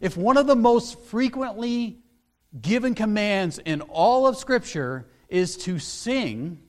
If 0.00 0.16
one 0.16 0.36
of 0.36 0.46
the 0.46 0.56
most 0.56 1.00
frequently 1.00 1.98
given 2.60 2.94
commands 2.94 3.58
in 3.58 3.80
all 3.80 4.26
of 4.26 4.36
Scripture 4.36 5.08
is 5.28 5.56
to 5.58 5.78
sing, 5.78 6.60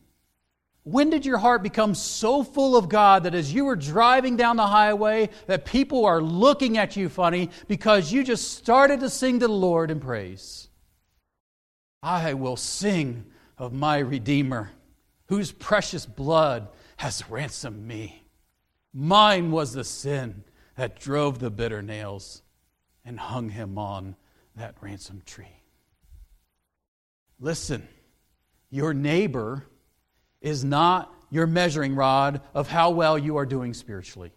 when 0.84 1.10
did 1.10 1.26
your 1.26 1.38
heart 1.38 1.62
become 1.62 1.94
so 1.94 2.44
full 2.44 2.76
of 2.76 2.90
God 2.90 3.24
that 3.24 3.36
as 3.36 3.54
you 3.54 3.66
were 3.66 3.76
driving 3.76 4.36
down 4.36 4.56
the 4.56 4.66
highway 4.66 5.30
that 5.48 5.66
people 5.66 6.06
are 6.06 6.22
looking 6.22 6.78
at 6.78 6.96
you 6.96 7.10
funny 7.10 7.50
because 7.68 8.12
you 8.12 8.24
just 8.24 8.54
started 8.58 9.02
to 9.02 9.10
sing 9.10 9.40
to 9.40 9.48
the 9.48 9.54
Lord 9.54 9.92
in 9.92 10.00
praise? 10.00 10.70
I 12.02 12.34
will 12.34 12.58
sing 12.58 13.26
of 13.60 13.74
my 13.74 14.00
Redeemer, 14.00 14.72
whose 15.28 15.52
precious 15.52 16.06
blood 16.06 16.68
has 16.98 17.30
ransomed 17.30 17.86
me. 17.86 18.21
Mine 18.94 19.52
was 19.52 19.74
the 19.74 19.84
sin 19.84 20.44
that 20.76 21.00
drove 21.00 21.40
the 21.40 21.52
bitter 21.52 21.82
nails 21.82 22.42
and 23.06 23.20
hung 23.20 23.50
him 23.50 23.78
on 23.78 24.16
that 24.56 24.76
ransom 24.82 25.22
tree. 25.26 25.62
Listen, 27.40 27.88
your 28.70 28.94
neighbor 28.94 29.66
is 30.42 30.64
not 30.64 31.14
your 31.30 31.48
measuring 31.48 31.96
rod 31.96 32.42
of 32.54 32.68
how 32.68 32.90
well 32.90 33.18
you 33.18 33.38
are 33.38 33.46
doing 33.46 33.74
spiritually. 33.74 34.32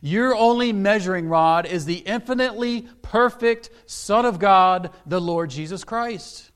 Your 0.00 0.34
only 0.34 0.72
measuring 0.72 1.28
rod 1.28 1.66
is 1.66 1.84
the 1.84 1.98
infinitely 1.98 2.88
perfect 3.02 3.70
Son 3.86 4.24
of 4.24 4.38
God, 4.38 4.90
the 5.06 5.20
Lord 5.20 5.50
Jesus 5.50 5.84
Christ. 5.84 6.51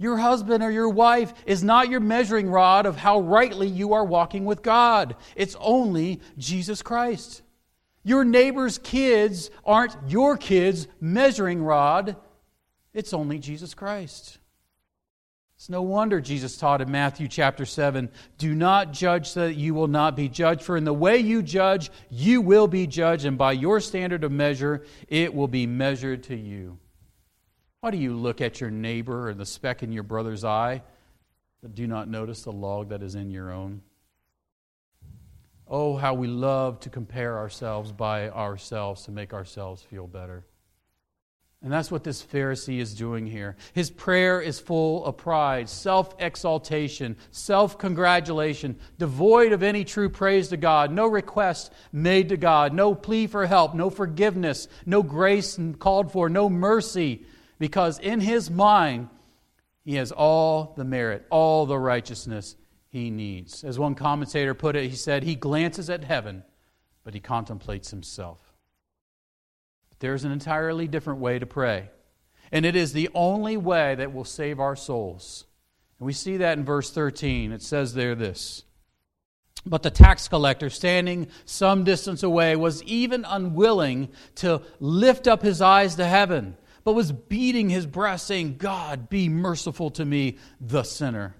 Your 0.00 0.16
husband 0.16 0.62
or 0.62 0.70
your 0.70 0.88
wife 0.88 1.34
is 1.44 1.62
not 1.62 1.90
your 1.90 2.00
measuring 2.00 2.48
rod 2.48 2.86
of 2.86 2.96
how 2.96 3.20
rightly 3.20 3.68
you 3.68 3.92
are 3.92 4.04
walking 4.04 4.46
with 4.46 4.62
God. 4.62 5.14
It's 5.36 5.54
only 5.60 6.22
Jesus 6.38 6.80
Christ. 6.80 7.42
Your 8.02 8.24
neighbor's 8.24 8.78
kids 8.78 9.50
aren't 9.62 9.94
your 10.08 10.38
kids' 10.38 10.88
measuring 11.02 11.62
rod. 11.62 12.16
It's 12.94 13.12
only 13.12 13.38
Jesus 13.38 13.74
Christ. 13.74 14.38
It's 15.56 15.68
no 15.68 15.82
wonder 15.82 16.18
Jesus 16.22 16.56
taught 16.56 16.80
in 16.80 16.90
Matthew 16.90 17.28
chapter 17.28 17.66
7 17.66 18.08
do 18.38 18.54
not 18.54 18.94
judge 18.94 19.28
so 19.28 19.48
that 19.48 19.56
you 19.56 19.74
will 19.74 19.86
not 19.86 20.16
be 20.16 20.30
judged, 20.30 20.62
for 20.62 20.78
in 20.78 20.84
the 20.84 20.94
way 20.94 21.18
you 21.18 21.42
judge, 21.42 21.90
you 22.08 22.40
will 22.40 22.68
be 22.68 22.86
judged, 22.86 23.26
and 23.26 23.36
by 23.36 23.52
your 23.52 23.80
standard 23.80 24.24
of 24.24 24.32
measure, 24.32 24.82
it 25.08 25.34
will 25.34 25.46
be 25.46 25.66
measured 25.66 26.22
to 26.22 26.34
you. 26.34 26.78
Why 27.82 27.90
do 27.90 27.96
you 27.96 28.12
look 28.14 28.42
at 28.42 28.60
your 28.60 28.70
neighbor 28.70 29.30
or 29.30 29.34
the 29.34 29.46
speck 29.46 29.82
in 29.82 29.90
your 29.90 30.02
brother's 30.02 30.44
eye, 30.44 30.82
but 31.62 31.74
do 31.74 31.86
not 31.86 32.08
notice 32.08 32.42
the 32.42 32.52
log 32.52 32.90
that 32.90 33.02
is 33.02 33.14
in 33.14 33.30
your 33.30 33.50
own? 33.50 33.80
Oh, 35.66 35.96
how 35.96 36.12
we 36.12 36.28
love 36.28 36.80
to 36.80 36.90
compare 36.90 37.38
ourselves 37.38 37.90
by 37.90 38.28
ourselves 38.28 39.04
to 39.04 39.12
make 39.12 39.32
ourselves 39.32 39.80
feel 39.80 40.06
better. 40.06 40.44
And 41.62 41.72
that's 41.72 41.90
what 41.90 42.04
this 42.04 42.22
Pharisee 42.22 42.80
is 42.80 42.94
doing 42.94 43.26
here. 43.26 43.56
His 43.72 43.90
prayer 43.90 44.42
is 44.42 44.60
full 44.60 45.02
of 45.06 45.16
pride, 45.16 45.70
self 45.70 46.14
exaltation, 46.18 47.16
self 47.30 47.78
congratulation, 47.78 48.78
devoid 48.98 49.52
of 49.52 49.62
any 49.62 49.84
true 49.84 50.10
praise 50.10 50.48
to 50.48 50.58
God, 50.58 50.92
no 50.92 51.06
request 51.06 51.72
made 51.92 52.28
to 52.28 52.36
God, 52.36 52.74
no 52.74 52.94
plea 52.94 53.26
for 53.26 53.46
help, 53.46 53.74
no 53.74 53.88
forgiveness, 53.88 54.68
no 54.84 55.02
grace 55.02 55.58
called 55.78 56.12
for, 56.12 56.28
no 56.28 56.50
mercy, 56.50 57.24
because 57.60 57.98
in 57.98 58.20
his 58.20 58.50
mind, 58.50 59.10
he 59.84 59.94
has 59.96 60.10
all 60.10 60.74
the 60.76 60.84
merit, 60.84 61.26
all 61.30 61.66
the 61.66 61.78
righteousness 61.78 62.56
he 62.88 63.10
needs. 63.10 63.62
As 63.62 63.78
one 63.78 63.94
commentator 63.94 64.54
put 64.54 64.74
it, 64.74 64.88
he 64.88 64.96
said, 64.96 65.22
He 65.22 65.36
glances 65.36 65.90
at 65.90 66.02
heaven, 66.02 66.42
but 67.04 67.14
he 67.14 67.20
contemplates 67.20 67.90
himself. 67.90 68.40
There's 70.00 70.24
an 70.24 70.32
entirely 70.32 70.88
different 70.88 71.20
way 71.20 71.38
to 71.38 71.46
pray. 71.46 71.90
And 72.50 72.64
it 72.64 72.74
is 72.74 72.94
the 72.94 73.10
only 73.14 73.58
way 73.58 73.94
that 73.94 74.12
will 74.12 74.24
save 74.24 74.58
our 74.58 74.74
souls. 74.74 75.44
And 75.98 76.06
we 76.06 76.14
see 76.14 76.38
that 76.38 76.58
in 76.58 76.64
verse 76.64 76.90
13. 76.90 77.52
It 77.52 77.62
says 77.62 77.92
there 77.92 78.14
this 78.14 78.64
But 79.66 79.82
the 79.82 79.90
tax 79.90 80.28
collector, 80.28 80.70
standing 80.70 81.28
some 81.44 81.84
distance 81.84 82.22
away, 82.22 82.56
was 82.56 82.82
even 82.84 83.26
unwilling 83.26 84.08
to 84.36 84.62
lift 84.80 85.28
up 85.28 85.42
his 85.42 85.60
eyes 85.60 85.96
to 85.96 86.06
heaven, 86.06 86.56
but 86.84 86.94
was 86.94 87.12
beating 87.12 87.68
his 87.68 87.86
breast, 87.86 88.26
saying, 88.26 88.56
God, 88.56 89.08
be 89.08 89.28
merciful 89.28 89.90
to 89.92 90.04
me, 90.04 90.38
the 90.60 90.82
sinner. 90.82 91.34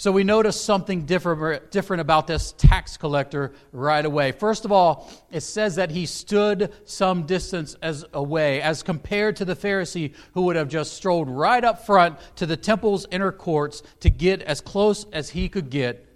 So 0.00 0.12
we 0.12 0.24
notice 0.24 0.58
something 0.58 1.04
different, 1.04 1.70
different 1.70 2.00
about 2.00 2.26
this 2.26 2.52
tax 2.52 2.96
collector 2.96 3.52
right 3.70 4.02
away. 4.02 4.32
First 4.32 4.64
of 4.64 4.72
all, 4.72 5.12
it 5.30 5.42
says 5.42 5.76
that 5.76 5.90
he 5.90 6.06
stood 6.06 6.72
some 6.86 7.26
distance 7.26 7.76
as 7.82 8.06
away, 8.14 8.62
as 8.62 8.82
compared 8.82 9.36
to 9.36 9.44
the 9.44 9.54
Pharisee 9.54 10.14
who 10.32 10.44
would 10.44 10.56
have 10.56 10.68
just 10.68 10.94
strolled 10.94 11.28
right 11.28 11.62
up 11.62 11.84
front 11.84 12.18
to 12.36 12.46
the 12.46 12.56
temple's 12.56 13.06
inner 13.10 13.30
courts 13.30 13.82
to 14.00 14.08
get 14.08 14.40
as 14.40 14.62
close 14.62 15.04
as 15.12 15.28
he 15.28 15.50
could 15.50 15.68
get 15.68 16.06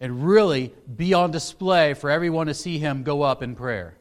and 0.00 0.26
really 0.26 0.74
be 0.96 1.14
on 1.14 1.30
display 1.30 1.94
for 1.94 2.10
everyone 2.10 2.48
to 2.48 2.54
see 2.54 2.80
him 2.80 3.04
go 3.04 3.22
up 3.22 3.40
in 3.40 3.54
prayer. 3.54 3.96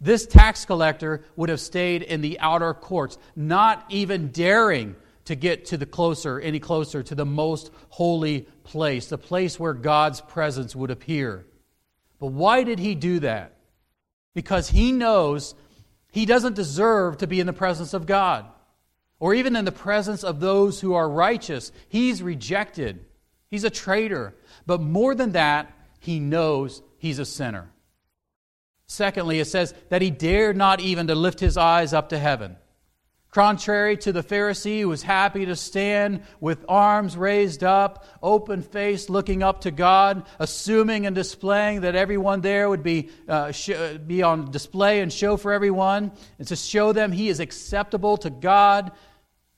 This 0.00 0.26
tax 0.26 0.64
collector 0.64 1.24
would 1.36 1.50
have 1.50 1.60
stayed 1.60 2.02
in 2.02 2.20
the 2.20 2.40
outer 2.40 2.72
courts, 2.72 3.18
not 3.36 3.84
even 3.90 4.28
daring 4.28 4.96
to 5.26 5.34
get 5.34 5.66
to 5.66 5.76
the 5.76 5.86
closer, 5.86 6.40
any 6.40 6.58
closer 6.58 7.02
to 7.02 7.14
the 7.14 7.26
most 7.26 7.70
holy 7.90 8.42
place, 8.64 9.08
the 9.08 9.18
place 9.18 9.60
where 9.60 9.74
God's 9.74 10.20
presence 10.20 10.74
would 10.74 10.90
appear. 10.90 11.44
But 12.18 12.28
why 12.28 12.64
did 12.64 12.78
he 12.78 12.94
do 12.94 13.20
that? 13.20 13.56
Because 14.34 14.70
he 14.70 14.92
knows 14.92 15.54
he 16.12 16.26
doesn't 16.26 16.56
deserve 16.56 17.18
to 17.18 17.26
be 17.26 17.40
in 17.40 17.46
the 17.46 17.52
presence 17.52 17.94
of 17.94 18.06
God 18.06 18.46
or 19.18 19.34
even 19.34 19.54
in 19.54 19.66
the 19.66 19.72
presence 19.72 20.24
of 20.24 20.40
those 20.40 20.80
who 20.80 20.94
are 20.94 21.08
righteous. 21.08 21.70
He's 21.88 22.22
rejected, 22.22 23.04
he's 23.50 23.64
a 23.64 23.70
traitor. 23.70 24.34
But 24.66 24.80
more 24.80 25.14
than 25.14 25.32
that, 25.32 25.72
he 26.00 26.18
knows 26.18 26.82
he's 26.98 27.18
a 27.18 27.24
sinner. 27.26 27.70
Secondly, 28.90 29.38
it 29.38 29.44
says 29.44 29.72
that 29.88 30.02
he 30.02 30.10
dared 30.10 30.56
not 30.56 30.80
even 30.80 31.06
to 31.06 31.14
lift 31.14 31.38
his 31.38 31.56
eyes 31.56 31.92
up 31.92 32.08
to 32.08 32.18
heaven. 32.18 32.56
Contrary 33.30 33.96
to 33.96 34.12
the 34.12 34.24
Pharisee 34.24 34.80
who 34.80 34.88
was 34.88 35.04
happy 35.04 35.46
to 35.46 35.54
stand 35.54 36.22
with 36.40 36.64
arms 36.68 37.16
raised 37.16 37.62
up, 37.62 38.04
open 38.20 38.62
faced, 38.62 39.08
looking 39.08 39.44
up 39.44 39.60
to 39.60 39.70
God, 39.70 40.26
assuming 40.40 41.06
and 41.06 41.14
displaying 41.14 41.82
that 41.82 41.94
everyone 41.94 42.40
there 42.40 42.68
would 42.68 42.82
be, 42.82 43.10
uh, 43.28 43.52
sh- 43.52 43.96
be 44.04 44.24
on 44.24 44.50
display 44.50 45.02
and 45.02 45.12
show 45.12 45.36
for 45.36 45.52
everyone, 45.52 46.10
and 46.40 46.48
to 46.48 46.56
show 46.56 46.92
them 46.92 47.12
he 47.12 47.28
is 47.28 47.38
acceptable 47.38 48.16
to 48.16 48.28
God 48.28 48.90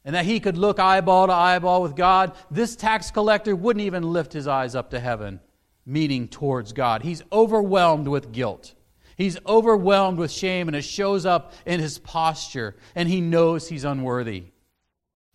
and 0.04 0.14
that 0.14 0.26
he 0.26 0.40
could 0.40 0.58
look 0.58 0.78
eyeball 0.78 1.28
to 1.28 1.32
eyeball 1.32 1.80
with 1.80 1.96
God, 1.96 2.36
this 2.50 2.76
tax 2.76 3.10
collector 3.10 3.56
wouldn't 3.56 3.86
even 3.86 4.02
lift 4.12 4.34
his 4.34 4.46
eyes 4.46 4.74
up 4.74 4.90
to 4.90 5.00
heaven, 5.00 5.40
meaning 5.86 6.28
towards 6.28 6.74
God. 6.74 7.02
He's 7.02 7.22
overwhelmed 7.32 8.08
with 8.08 8.30
guilt. 8.30 8.74
He's 9.16 9.38
overwhelmed 9.46 10.18
with 10.18 10.30
shame, 10.30 10.68
and 10.68 10.76
it 10.76 10.82
shows 10.82 11.26
up 11.26 11.52
in 11.66 11.80
his 11.80 11.98
posture, 11.98 12.76
and 12.94 13.08
he 13.08 13.20
knows 13.20 13.68
he's 13.68 13.84
unworthy. 13.84 14.46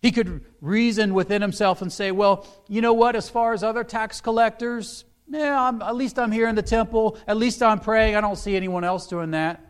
He 0.00 0.12
could 0.12 0.44
reason 0.60 1.14
within 1.14 1.42
himself 1.42 1.82
and 1.82 1.92
say, 1.92 2.12
Well, 2.12 2.46
you 2.68 2.80
know 2.80 2.92
what, 2.92 3.16
as 3.16 3.28
far 3.28 3.52
as 3.52 3.62
other 3.62 3.84
tax 3.84 4.20
collectors, 4.20 5.04
yeah, 5.28 5.60
I'm, 5.60 5.82
at 5.82 5.94
least 5.94 6.18
I'm 6.18 6.32
here 6.32 6.48
in 6.48 6.54
the 6.54 6.62
temple. 6.62 7.18
At 7.26 7.36
least 7.36 7.62
I'm 7.62 7.80
praying. 7.80 8.16
I 8.16 8.20
don't 8.20 8.38
see 8.38 8.56
anyone 8.56 8.84
else 8.84 9.06
doing 9.06 9.32
that. 9.32 9.64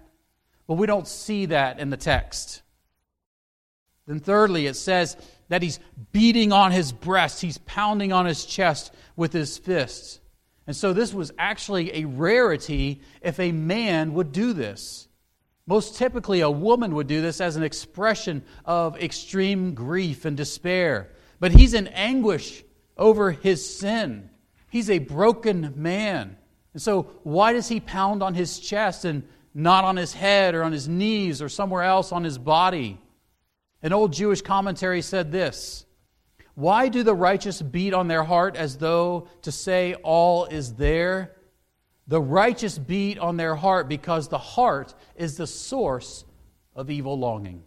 But 0.67 0.75
we 0.75 0.87
don't 0.87 1.09
see 1.09 1.47
that 1.47 1.81
in 1.81 1.91
the 1.91 1.97
text. 1.97 2.63
Then, 4.07 4.21
thirdly, 4.21 4.67
it 4.67 4.77
says 4.77 5.17
that 5.49 5.63
he's 5.63 5.81
beating 6.13 6.53
on 6.53 6.73
his 6.73 6.93
breast, 6.93 7.41
he's 7.41 7.59
pounding 7.59 8.13
on 8.13 8.27
his 8.27 8.45
chest 8.45 8.95
with 9.17 9.33
his 9.33 9.59
fists. 9.59 10.21
And 10.69 10.77
so 10.77 10.93
this 10.93 11.15
was 11.15 11.33
actually 11.39 11.97
a 11.97 12.05
rarity 12.05 13.01
if 13.23 13.41
a 13.41 13.53
man 13.53 14.13
would 14.13 14.33
do 14.33 14.53
this. 14.53 15.09
Most 15.67 15.97
typically, 15.97 16.43
a 16.43 16.51
woman 16.51 16.95
would 16.95 17.07
do 17.07 17.23
this 17.23 17.41
as 17.41 17.57
an 17.57 17.63
expression 17.63 18.45
of 18.67 18.95
extreme 18.99 19.73
grief 19.73 20.27
and 20.27 20.37
despair. 20.37 21.09
But 21.41 21.53
he's 21.53 21.73
in 21.73 21.87
anguish 21.89 22.65
over 22.99 23.31
his 23.31 23.79
sin. 23.79 24.29
He's 24.69 24.91
a 24.91 24.99
broken 24.99 25.73
man. 25.75 26.37
And 26.75 26.83
so, 26.83 27.05
why 27.23 27.55
does 27.55 27.69
he 27.69 27.81
pound 27.81 28.23
on 28.23 28.35
his 28.35 28.59
chest 28.59 29.07
and 29.07 29.27
not 29.55 29.85
on 29.85 29.97
his 29.97 30.13
head 30.13 30.55
or 30.55 30.65
on 30.65 30.73
his 30.73 30.87
knees 30.87 31.41
or 31.41 31.49
somewhere 31.49 31.83
else 31.83 32.13
on 32.13 32.25
his 32.25 32.37
body? 32.37 33.01
An 33.83 33.95
old 33.95 34.13
Jewish 34.13 34.43
commentary 34.43 35.01
said 35.01 35.33
this 35.33 35.87
why 36.59 36.89
do 36.89 37.05
the 37.05 37.15
righteous 37.15 37.63
beat 37.63 37.95
on 37.95 38.09
their 38.09 38.25
heart 38.25 38.57
as 38.57 38.79
though 38.79 39.29
to 39.43 39.53
say 39.53 39.95
all 40.03 40.47
is 40.47 40.75
there? 40.75 41.37
The 42.09 42.21
righteous 42.21 42.77
beat 42.77 43.17
on 43.17 43.37
their 43.37 43.55
heart 43.55 43.89
because 43.89 44.27
the 44.27 44.39
heart 44.39 44.93
is 45.15 45.37
the 45.37 45.47
source 45.47 46.25
of 46.75 46.91
evil 46.91 47.17
longing. 47.17 47.63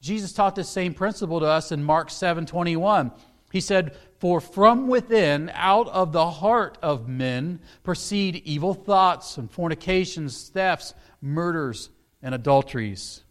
Jesus 0.00 0.32
taught 0.32 0.56
this 0.56 0.68
same 0.68 0.92
principle 0.92 1.38
to 1.38 1.46
us 1.46 1.70
in 1.70 1.84
Mark 1.84 2.10
7 2.10 2.46
21. 2.46 3.12
He 3.52 3.60
said, 3.60 3.96
For 4.18 4.40
from 4.40 4.88
within, 4.88 5.48
out 5.54 5.86
of 5.86 6.10
the 6.10 6.30
heart 6.32 6.78
of 6.82 7.06
men, 7.06 7.60
proceed 7.84 8.42
evil 8.44 8.74
thoughts 8.74 9.38
and 9.38 9.48
fornications, 9.48 10.48
thefts, 10.48 10.94
murders, 11.22 11.90
and 12.24 12.34
adulteries. 12.34 13.22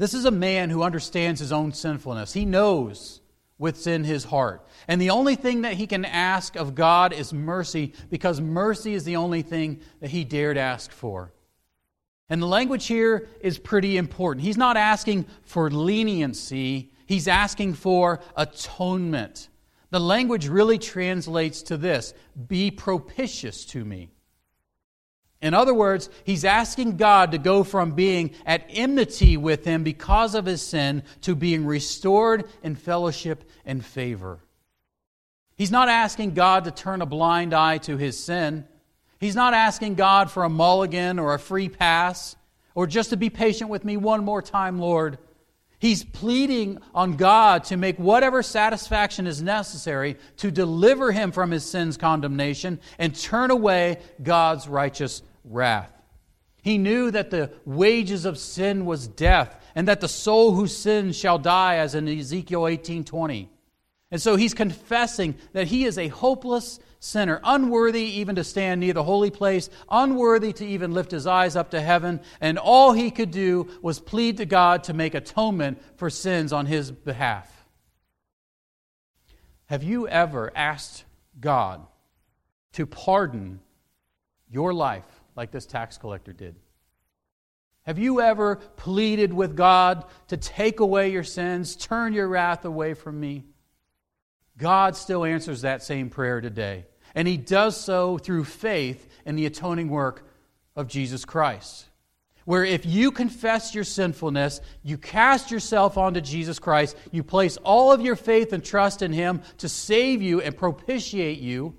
This 0.00 0.14
is 0.14 0.24
a 0.24 0.30
man 0.30 0.70
who 0.70 0.82
understands 0.82 1.40
his 1.40 1.52
own 1.52 1.72
sinfulness. 1.72 2.32
He 2.32 2.46
knows 2.46 3.20
what's 3.58 3.86
in 3.86 4.02
his 4.02 4.24
heart. 4.24 4.66
And 4.88 4.98
the 4.98 5.10
only 5.10 5.34
thing 5.34 5.60
that 5.60 5.74
he 5.74 5.86
can 5.86 6.06
ask 6.06 6.56
of 6.56 6.74
God 6.74 7.12
is 7.12 7.34
mercy 7.34 7.92
because 8.08 8.40
mercy 8.40 8.94
is 8.94 9.04
the 9.04 9.16
only 9.16 9.42
thing 9.42 9.82
that 10.00 10.08
he 10.08 10.24
dared 10.24 10.56
ask 10.56 10.90
for. 10.90 11.34
And 12.30 12.40
the 12.40 12.46
language 12.46 12.86
here 12.86 13.28
is 13.42 13.58
pretty 13.58 13.98
important. 13.98 14.42
He's 14.42 14.56
not 14.56 14.78
asking 14.78 15.26
for 15.42 15.70
leniency, 15.70 16.92
he's 17.04 17.28
asking 17.28 17.74
for 17.74 18.20
atonement. 18.34 19.50
The 19.90 20.00
language 20.00 20.48
really 20.48 20.78
translates 20.78 21.60
to 21.64 21.76
this 21.76 22.14
be 22.48 22.70
propitious 22.70 23.66
to 23.66 23.84
me. 23.84 24.08
In 25.42 25.54
other 25.54 25.72
words, 25.72 26.10
he's 26.24 26.44
asking 26.44 26.98
God 26.98 27.32
to 27.32 27.38
go 27.38 27.64
from 27.64 27.92
being 27.92 28.32
at 28.44 28.66
enmity 28.68 29.36
with 29.38 29.64
him 29.64 29.82
because 29.82 30.34
of 30.34 30.44
his 30.44 30.60
sin 30.60 31.02
to 31.22 31.34
being 31.34 31.64
restored 31.64 32.44
in 32.62 32.74
fellowship 32.74 33.48
and 33.64 33.84
favor. 33.84 34.40
He's 35.56 35.70
not 35.70 35.88
asking 35.88 36.34
God 36.34 36.64
to 36.64 36.70
turn 36.70 37.00
a 37.00 37.06
blind 37.06 37.54
eye 37.54 37.78
to 37.78 37.96
his 37.96 38.18
sin. 38.18 38.66
He's 39.18 39.36
not 39.36 39.54
asking 39.54 39.94
God 39.94 40.30
for 40.30 40.44
a 40.44 40.50
mulligan 40.50 41.18
or 41.18 41.34
a 41.34 41.38
free 41.38 41.68
pass 41.68 42.36
or 42.74 42.86
just 42.86 43.10
to 43.10 43.16
be 43.16 43.30
patient 43.30 43.70
with 43.70 43.84
me 43.84 43.96
one 43.96 44.24
more 44.24 44.42
time, 44.42 44.78
Lord. 44.78 45.18
He's 45.78 46.04
pleading 46.04 46.78
on 46.94 47.16
God 47.16 47.64
to 47.64 47.78
make 47.78 47.98
whatever 47.98 48.42
satisfaction 48.42 49.26
is 49.26 49.40
necessary 49.40 50.16
to 50.36 50.50
deliver 50.50 51.10
him 51.10 51.32
from 51.32 51.50
his 51.50 51.64
sin's 51.64 51.96
condemnation 51.96 52.80
and 52.98 53.14
turn 53.14 53.50
away 53.50 53.98
God's 54.22 54.68
righteous 54.68 55.22
wrath. 55.50 55.92
He 56.62 56.78
knew 56.78 57.10
that 57.10 57.30
the 57.30 57.50
wages 57.64 58.24
of 58.24 58.38
sin 58.38 58.84
was 58.84 59.08
death 59.08 59.56
and 59.74 59.88
that 59.88 60.00
the 60.00 60.08
soul 60.08 60.52
who 60.52 60.66
sins 60.66 61.16
shall 61.16 61.38
die 61.38 61.76
as 61.76 61.94
in 61.94 62.06
Ezekiel 62.08 62.62
18:20. 62.62 63.48
And 64.10 64.20
so 64.20 64.36
he's 64.36 64.54
confessing 64.54 65.36
that 65.52 65.68
he 65.68 65.84
is 65.84 65.96
a 65.96 66.08
hopeless 66.08 66.80
sinner, 66.98 67.40
unworthy 67.44 68.02
even 68.02 68.36
to 68.36 68.44
stand 68.44 68.80
near 68.80 68.92
the 68.92 69.04
holy 69.04 69.30
place, 69.30 69.70
unworthy 69.90 70.52
to 70.52 70.66
even 70.66 70.92
lift 70.92 71.10
his 71.10 71.26
eyes 71.26 71.56
up 71.56 71.70
to 71.70 71.80
heaven, 71.80 72.20
and 72.40 72.58
all 72.58 72.92
he 72.92 73.10
could 73.10 73.30
do 73.30 73.68
was 73.80 74.00
plead 74.00 74.36
to 74.36 74.44
God 74.44 74.84
to 74.84 74.92
make 74.92 75.14
atonement 75.14 75.80
for 75.96 76.10
sins 76.10 76.52
on 76.52 76.66
his 76.66 76.90
behalf. 76.90 77.50
Have 79.66 79.82
you 79.82 80.08
ever 80.08 80.52
asked 80.54 81.04
God 81.40 81.86
to 82.72 82.84
pardon 82.84 83.60
your 84.50 84.74
life 84.74 85.19
like 85.36 85.50
this 85.50 85.66
tax 85.66 85.98
collector 85.98 86.32
did? 86.32 86.56
Have 87.82 87.98
you 87.98 88.20
ever 88.20 88.56
pleaded 88.56 89.32
with 89.32 89.56
God 89.56 90.04
to 90.28 90.36
take 90.36 90.80
away 90.80 91.12
your 91.12 91.24
sins, 91.24 91.76
turn 91.76 92.12
your 92.12 92.28
wrath 92.28 92.64
away 92.64 92.94
from 92.94 93.18
me? 93.18 93.44
God 94.58 94.94
still 94.96 95.24
answers 95.24 95.62
that 95.62 95.82
same 95.82 96.10
prayer 96.10 96.40
today. 96.40 96.86
And 97.14 97.26
he 97.26 97.36
does 97.36 97.82
so 97.82 98.18
through 98.18 98.44
faith 98.44 99.08
in 99.24 99.34
the 99.34 99.46
atoning 99.46 99.88
work 99.88 100.28
of 100.76 100.86
Jesus 100.86 101.24
Christ. 101.24 101.86
Where 102.44 102.64
if 102.64 102.84
you 102.86 103.10
confess 103.10 103.74
your 103.74 103.84
sinfulness, 103.84 104.60
you 104.82 104.98
cast 104.98 105.50
yourself 105.50 105.98
onto 105.98 106.20
Jesus 106.20 106.58
Christ, 106.58 106.96
you 107.10 107.22
place 107.22 107.56
all 107.58 107.92
of 107.92 108.00
your 108.00 108.16
faith 108.16 108.52
and 108.52 108.64
trust 108.64 109.02
in 109.02 109.12
him 109.12 109.42
to 109.58 109.68
save 109.68 110.22
you 110.22 110.40
and 110.40 110.56
propitiate 110.56 111.38
you, 111.38 111.74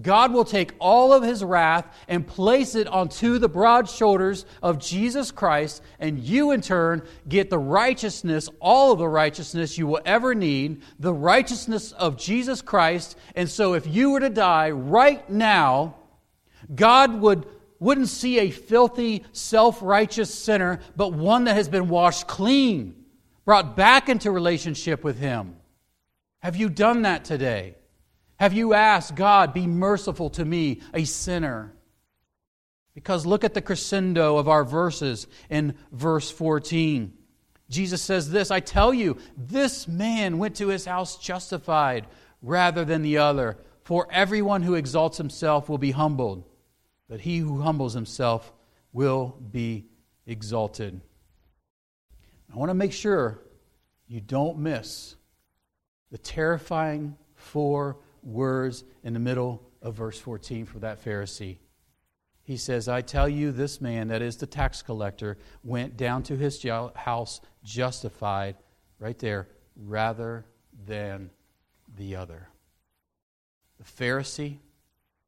God 0.00 0.32
will 0.32 0.44
take 0.44 0.74
all 0.78 1.12
of 1.12 1.22
his 1.22 1.42
wrath 1.42 1.86
and 2.06 2.26
place 2.26 2.74
it 2.74 2.86
onto 2.86 3.38
the 3.38 3.48
broad 3.48 3.88
shoulders 3.88 4.46
of 4.62 4.78
Jesus 4.78 5.30
Christ, 5.30 5.82
and 5.98 6.18
you 6.18 6.52
in 6.52 6.60
turn 6.60 7.02
get 7.28 7.50
the 7.50 7.58
righteousness, 7.58 8.48
all 8.60 8.92
of 8.92 8.98
the 8.98 9.08
righteousness 9.08 9.76
you 9.76 9.86
will 9.86 10.00
ever 10.04 10.34
need, 10.34 10.82
the 10.98 11.12
righteousness 11.12 11.92
of 11.92 12.16
Jesus 12.16 12.62
Christ. 12.62 13.16
And 13.34 13.48
so 13.48 13.74
if 13.74 13.86
you 13.86 14.10
were 14.10 14.20
to 14.20 14.30
die 14.30 14.70
right 14.70 15.28
now, 15.28 15.96
God 16.74 17.20
would, 17.20 17.46
wouldn't 17.80 18.08
see 18.08 18.38
a 18.38 18.50
filthy, 18.50 19.24
self 19.32 19.82
righteous 19.82 20.32
sinner, 20.32 20.80
but 20.96 21.12
one 21.12 21.44
that 21.44 21.54
has 21.54 21.68
been 21.68 21.88
washed 21.88 22.28
clean, 22.28 23.04
brought 23.44 23.74
back 23.74 24.08
into 24.08 24.30
relationship 24.30 25.02
with 25.02 25.18
him. 25.18 25.56
Have 26.40 26.54
you 26.54 26.68
done 26.68 27.02
that 27.02 27.24
today? 27.24 27.77
Have 28.38 28.52
you 28.52 28.72
asked, 28.72 29.16
God, 29.16 29.52
be 29.52 29.66
merciful 29.66 30.30
to 30.30 30.44
me, 30.44 30.80
a 30.94 31.04
sinner? 31.04 31.74
Because 32.94 33.26
look 33.26 33.44
at 33.44 33.54
the 33.54 33.62
crescendo 33.62 34.36
of 34.38 34.48
our 34.48 34.64
verses 34.64 35.26
in 35.50 35.74
verse 35.92 36.30
14. 36.30 37.12
Jesus 37.68 38.00
says 38.00 38.30
this 38.30 38.50
I 38.50 38.60
tell 38.60 38.94
you, 38.94 39.18
this 39.36 39.86
man 39.86 40.38
went 40.38 40.56
to 40.56 40.68
his 40.68 40.84
house 40.84 41.16
justified 41.18 42.06
rather 42.42 42.84
than 42.84 43.02
the 43.02 43.18
other. 43.18 43.58
For 43.82 44.06
everyone 44.10 44.62
who 44.62 44.74
exalts 44.74 45.18
himself 45.18 45.68
will 45.68 45.78
be 45.78 45.92
humbled, 45.92 46.44
but 47.08 47.20
he 47.20 47.38
who 47.38 47.60
humbles 47.60 47.94
himself 47.94 48.52
will 48.92 49.36
be 49.50 49.86
exalted. 50.26 51.00
I 52.52 52.56
want 52.56 52.70
to 52.70 52.74
make 52.74 52.92
sure 52.92 53.40
you 54.06 54.20
don't 54.20 54.58
miss 54.58 55.16
the 56.10 56.18
terrifying 56.18 57.16
four 57.34 57.98
words 58.28 58.84
in 59.02 59.14
the 59.14 59.18
middle 59.18 59.62
of 59.82 59.94
verse 59.94 60.18
14 60.18 60.66
for 60.66 60.78
that 60.80 61.04
Pharisee. 61.04 61.58
He 62.42 62.56
says, 62.56 62.88
I 62.88 63.02
tell 63.02 63.28
you, 63.28 63.52
this 63.52 63.80
man, 63.80 64.08
that 64.08 64.22
is 64.22 64.38
the 64.38 64.46
tax 64.46 64.80
collector, 64.80 65.36
went 65.62 65.96
down 65.96 66.22
to 66.24 66.36
his 66.36 66.64
house 66.94 67.40
justified, 67.62 68.56
right 68.98 69.18
there, 69.18 69.48
rather 69.76 70.46
than 70.86 71.30
the 71.96 72.16
other. 72.16 72.48
The 73.78 73.84
Pharisee, 73.84 74.58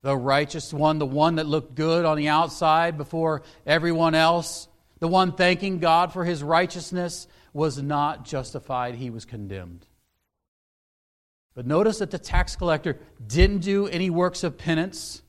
the 0.03 0.17
righteous 0.17 0.73
one, 0.73 0.99
the 0.99 1.07
one 1.07 1.37
that 1.37 1.47
looked 1.47 1.75
good 1.75 2.07
on 2.07 2.17
the 2.17 2.29
outside 2.29 2.97
before 2.97 3.43
everyone 3.67 4.15
else, 4.15 4.67
the 4.99 5.09
one 5.09 5.33
thanking 5.33 5.79
God 5.79 6.13
for 6.13 6.25
his 6.25 6.43
righteousness, 6.43 7.29
was 7.53 7.83
not 7.83 8.25
justified. 8.25 8.95
He 8.95 9.11
was 9.11 9.25
condemned. 9.25 9.87
But 11.55 11.67
notice 11.67 11.99
that 11.99 12.11
the 12.11 12.19
tax 12.19 12.57
collector 12.57 12.99
didn't 13.25 13.59
do 13.59 13.87
any 13.89 14.11
works 14.11 14.45
of 14.45 14.57
penance. 14.57 15.23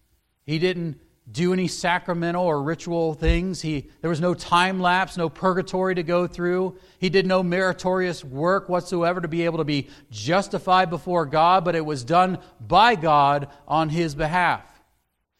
He 0.45 0.59
didn't 0.59 0.99
do 1.29 1.53
any 1.53 1.67
sacramental 1.67 2.45
or 2.45 2.61
ritual 2.61 3.13
things. 3.13 3.61
He, 3.61 3.89
there 4.01 4.09
was 4.09 4.21
no 4.21 4.33
time 4.33 4.79
lapse, 4.79 5.17
no 5.17 5.29
purgatory 5.29 5.95
to 5.95 6.03
go 6.03 6.27
through. 6.27 6.77
He 6.99 7.09
did 7.09 7.25
no 7.25 7.41
meritorious 7.41 8.23
work 8.23 8.69
whatsoever 8.69 9.21
to 9.21 9.27
be 9.27 9.45
able 9.45 9.59
to 9.59 9.63
be 9.63 9.89
justified 10.09 10.89
before 10.89 11.25
God, 11.25 11.63
but 11.63 11.75
it 11.75 11.85
was 11.85 12.03
done 12.03 12.39
by 12.59 12.95
God 12.95 13.47
on 13.67 13.89
his 13.89 14.15
behalf. 14.15 14.65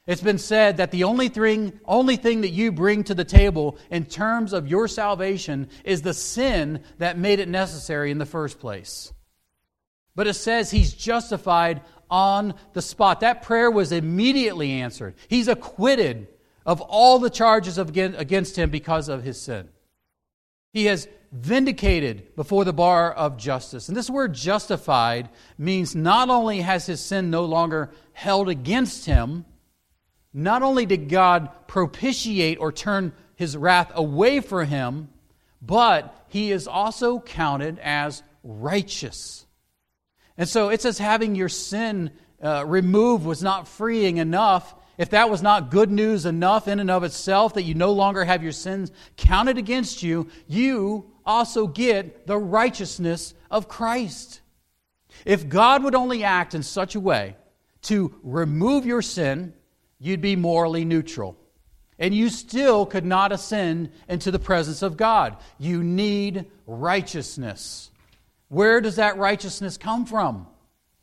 It's 0.08 0.22
been 0.22 0.40
said 0.40 0.78
that 0.78 0.92
the 0.92 1.04
only 1.04 1.30
thing, 1.30 1.80
only 1.86 2.16
thing 2.16 2.42
that 2.42 2.50
you 2.50 2.72
bring 2.72 3.04
to 3.06 3.14
the 3.14 3.26
table 3.26 3.78
in 3.90 4.06
terms 4.06 4.52
of 4.52 4.68
your 4.68 4.88
salvation 4.88 5.70
is 5.84 6.02
the 6.02 6.14
sin 6.14 6.84
that 6.98 7.18
made 7.18 7.40
it 7.40 7.50
necessary 7.50 8.12
in 8.12 8.18
the 8.18 8.26
first 8.26 8.60
place. 8.60 9.14
But 10.16 10.28
it 10.28 10.34
says 10.34 10.72
he's 10.72 10.94
justified 10.94 11.82
on 12.10 12.54
the 12.74 12.82
spot. 12.82 13.22
That 13.22 13.42
prayer 13.42 13.72
was 13.72 13.92
immediately 13.92 14.72
answered. 14.72 15.16
He's 15.28 15.48
acquitted 15.48 16.28
of 16.66 16.82
all 16.82 17.20
the 17.20 17.30
charges 17.30 17.78
against 17.78 18.56
him 18.56 18.70
because 18.70 19.10
of 19.10 19.24
his 19.24 19.42
sin. 19.42 19.70
He 20.74 20.86
has 20.86 21.08
vindicated 21.32 22.36
before 22.36 22.66
the 22.66 22.74
bar 22.74 23.12
of 23.12 23.38
justice. 23.38 23.88
And 23.88 23.96
this 23.96 24.10
word 24.10 24.34
justified 24.34 25.30
means 25.58 25.96
not 25.96 26.30
only 26.30 26.62
has 26.62 26.86
his 26.86 27.00
sin 27.00 27.30
no 27.30 27.46
longer 27.46 27.92
held 28.14 28.50
against 28.50 29.06
him, 29.06 29.46
not 30.34 30.62
only 30.62 30.86
did 30.86 31.10
God 31.10 31.50
propitiate 31.68 32.60
or 32.60 32.72
turn 32.72 33.14
his 33.36 33.56
wrath 33.58 33.92
away 33.96 34.40
from 34.40 34.68
him, 34.68 35.10
but 35.62 36.26
he 36.28 36.52
is 36.52 36.68
also 36.68 37.20
counted 37.20 37.80
as 37.80 38.24
righteous. 38.44 39.46
And 40.42 40.50
so 40.50 40.70
it 40.70 40.82
says 40.82 40.98
having 40.98 41.36
your 41.36 41.50
sin 41.50 42.10
uh, 42.44 42.66
removed 42.66 43.28
was 43.28 43.44
not 43.44 43.68
freeing 43.68 44.18
enough. 44.18 44.74
If 44.98 45.12
that 45.12 45.30
was 45.30 45.44
not 45.44 45.70
good 45.70 45.92
news 45.92 46.26
enough 46.26 46.68
in 46.68 46.80
and 46.80 46.90
of 46.90 47.04
itself, 47.04 47.54
that 47.54 47.62
you 47.62 47.76
no 47.76 47.92
longer 47.92 48.26
have 48.26 48.42
your 48.42 48.52
sins 48.52 48.92
counted 49.18 49.60
against 49.60 50.02
you, 50.02 50.30
you 50.48 51.12
also 51.28 51.68
get 51.68 52.26
the 52.26 52.40
righteousness 52.40 53.36
of 53.52 53.68
Christ. 53.68 54.42
If 55.26 55.48
God 55.48 55.84
would 55.84 55.94
only 55.94 56.24
act 56.24 56.56
in 56.56 56.64
such 56.64 56.96
a 56.96 57.00
way 57.00 57.36
to 57.84 58.20
remove 58.24 58.84
your 58.84 59.04
sin, 59.04 59.54
you'd 60.00 60.22
be 60.22 60.36
morally 60.36 60.86
neutral. 60.86 61.38
And 62.00 62.16
you 62.16 62.30
still 62.30 62.88
could 62.88 63.06
not 63.06 63.32
ascend 63.32 63.92
into 64.10 64.32
the 64.32 64.40
presence 64.40 64.82
of 64.82 64.98
God. 64.98 65.38
You 65.60 65.84
need 65.84 66.48
righteousness. 66.66 67.91
Where 68.52 68.82
does 68.82 68.98
that 68.98 69.18
righteousness 69.18 69.78
come 69.78 70.06
from? 70.06 70.46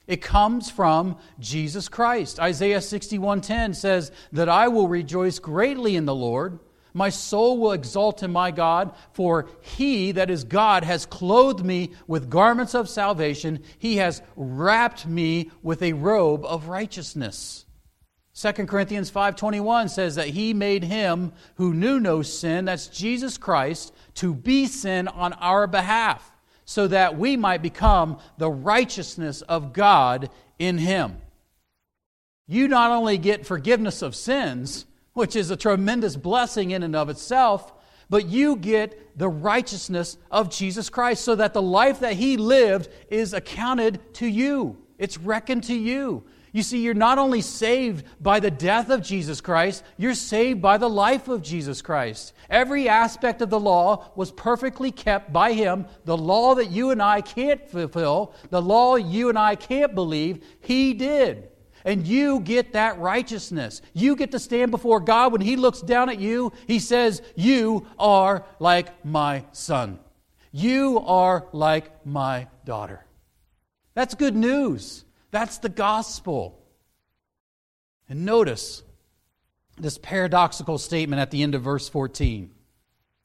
It 0.07 0.21
comes 0.21 0.71
from 0.71 1.17
Jesus 1.39 1.89
Christ. 1.89 2.39
Isaiah 2.39 2.83
61:10 2.83 3.73
says 3.73 4.13
that 4.33 4.51
I 4.51 4.69
will 4.69 4.87
rejoice 4.87 5.39
greatly 5.39 5.97
in 5.97 6.05
the 6.05 6.15
Lord. 6.15 6.59
My 6.93 7.09
soul 7.09 7.57
will 7.57 7.73
exult 7.73 8.23
in 8.23 8.31
my 8.33 8.51
God, 8.51 8.93
for 9.13 9.49
he, 9.63 10.13
that 10.13 10.29
is 10.29 10.45
God, 10.45 10.85
has 10.85 11.07
clothed 11.07 11.65
me 11.65 11.93
with 12.07 12.29
garments 12.29 12.75
of 12.75 12.87
salvation. 12.87 13.61
He 13.79 13.97
has 13.97 14.21
wrapped 14.37 15.07
me 15.07 15.51
with 15.63 15.81
a 15.81 15.95
robe 15.95 16.45
of 16.45 16.69
righteousness. 16.69 17.65
2 18.35 18.69
Corinthians 18.69 19.11
5:21 19.11 19.89
says 19.89 20.17
that 20.17 20.29
he 20.29 20.53
made 20.53 20.85
him 20.85 21.33
who 21.55 21.73
knew 21.73 21.99
no 21.99 22.21
sin, 22.21 22.67
that's 22.67 22.89
Jesus 22.89 23.39
Christ, 23.39 23.95
to 24.17 24.35
be 24.35 24.67
sin 24.67 25.09
on 25.09 25.33
our 25.33 25.67
behalf 25.67 26.35
so 26.69 26.87
that 26.87 27.17
we 27.17 27.35
might 27.35 27.63
become 27.63 28.19
the 28.37 28.51
righteousness 28.51 29.41
of 29.41 29.73
God 29.73 30.29
in 30.59 30.77
Him. 30.77 31.17
You 32.47 32.69
not 32.69 32.91
only 32.91 33.17
get 33.17 33.47
forgiveness 33.47 34.03
of 34.03 34.15
sins, 34.15 34.85
which 35.15 35.35
is 35.35 35.51
a 35.51 35.57
tremendous 35.57 36.15
blessing 36.15 36.73
in 36.73 36.83
and 36.83 36.95
of 36.95 37.09
itself, 37.09 37.73
but 38.11 38.27
you 38.27 38.55
get 38.55 39.19
the 39.19 39.31
righteousness 39.31 40.19
of 40.31 40.51
Jesus 40.51 40.91
Christ 40.91 41.25
so 41.25 41.35
that 41.37 41.55
the 41.55 41.63
life 41.63 42.01
that 42.01 42.13
He 42.13 42.37
lived 42.37 42.91
is 43.09 43.33
accounted 43.33 43.99
to 44.17 44.27
you. 44.27 44.77
It's 44.99 45.17
reckoned 45.17 45.65
to 45.65 45.75
you. 45.75 46.25
You 46.53 46.63
see, 46.63 46.83
you're 46.83 46.95
not 46.95 47.19
only 47.19 47.41
saved 47.41 48.07
by 48.21 48.41
the 48.41 48.51
death 48.51 48.91
of 48.91 49.03
Jesus 49.03 49.41
Christ, 49.41 49.85
you're 49.97 50.15
saved 50.15 50.63
by 50.63 50.79
the 50.79 50.89
life 50.89 51.29
of 51.29 51.43
Jesus 51.43 51.83
Christ. 51.83 52.33
Every 52.49 52.89
aspect 52.89 53.43
of 53.43 53.51
the 53.51 53.61
law 53.61 54.11
was 54.17 54.33
perfectly 54.33 54.91
kept 54.91 55.33
by 55.33 55.53
Him. 55.53 55.87
The 56.05 56.17
law 56.17 56.55
that 56.55 56.71
you 56.71 56.91
and 56.91 57.03
I 57.03 57.21
can't 57.21 57.69
fulfill, 57.69 58.35
the 58.51 58.63
law 58.63 58.97
you 58.97 59.29
and 59.29 59.39
I 59.39 59.57
can't 59.57 59.95
believe, 59.95 60.45
He 60.61 60.95
did. 60.95 61.51
And 61.85 62.07
you 62.07 62.41
get 62.41 62.73
that 62.73 62.99
righteousness. 62.99 63.83
You 63.93 64.17
get 64.17 64.33
to 64.33 64.39
stand 64.39 64.71
before 64.71 65.01
God. 65.01 65.33
When 65.33 65.41
He 65.41 65.57
looks 65.57 65.81
down 65.81 66.09
at 66.09 66.19
you, 66.19 66.53
He 66.67 66.79
says, 66.79 67.23
You 67.37 67.87
are 67.99 68.45
like 68.59 69.05
my 69.05 69.45
son. 69.53 69.99
You 70.51 71.01
are 71.01 71.47
like 71.53 72.07
my 72.07 72.49
daughter. 72.65 73.05
That's 73.95 74.15
good 74.15 74.35
news. 74.37 75.05
That's 75.31 75.59
the 75.59 75.69
gospel. 75.69 76.59
And 78.09 78.25
notice 78.25 78.83
this 79.77 79.99
paradoxical 79.99 80.79
statement 80.79 81.21
at 81.21 81.31
the 81.31 81.43
end 81.43 81.55
of 81.55 81.63
verse 81.63 81.89
14. 81.89 82.51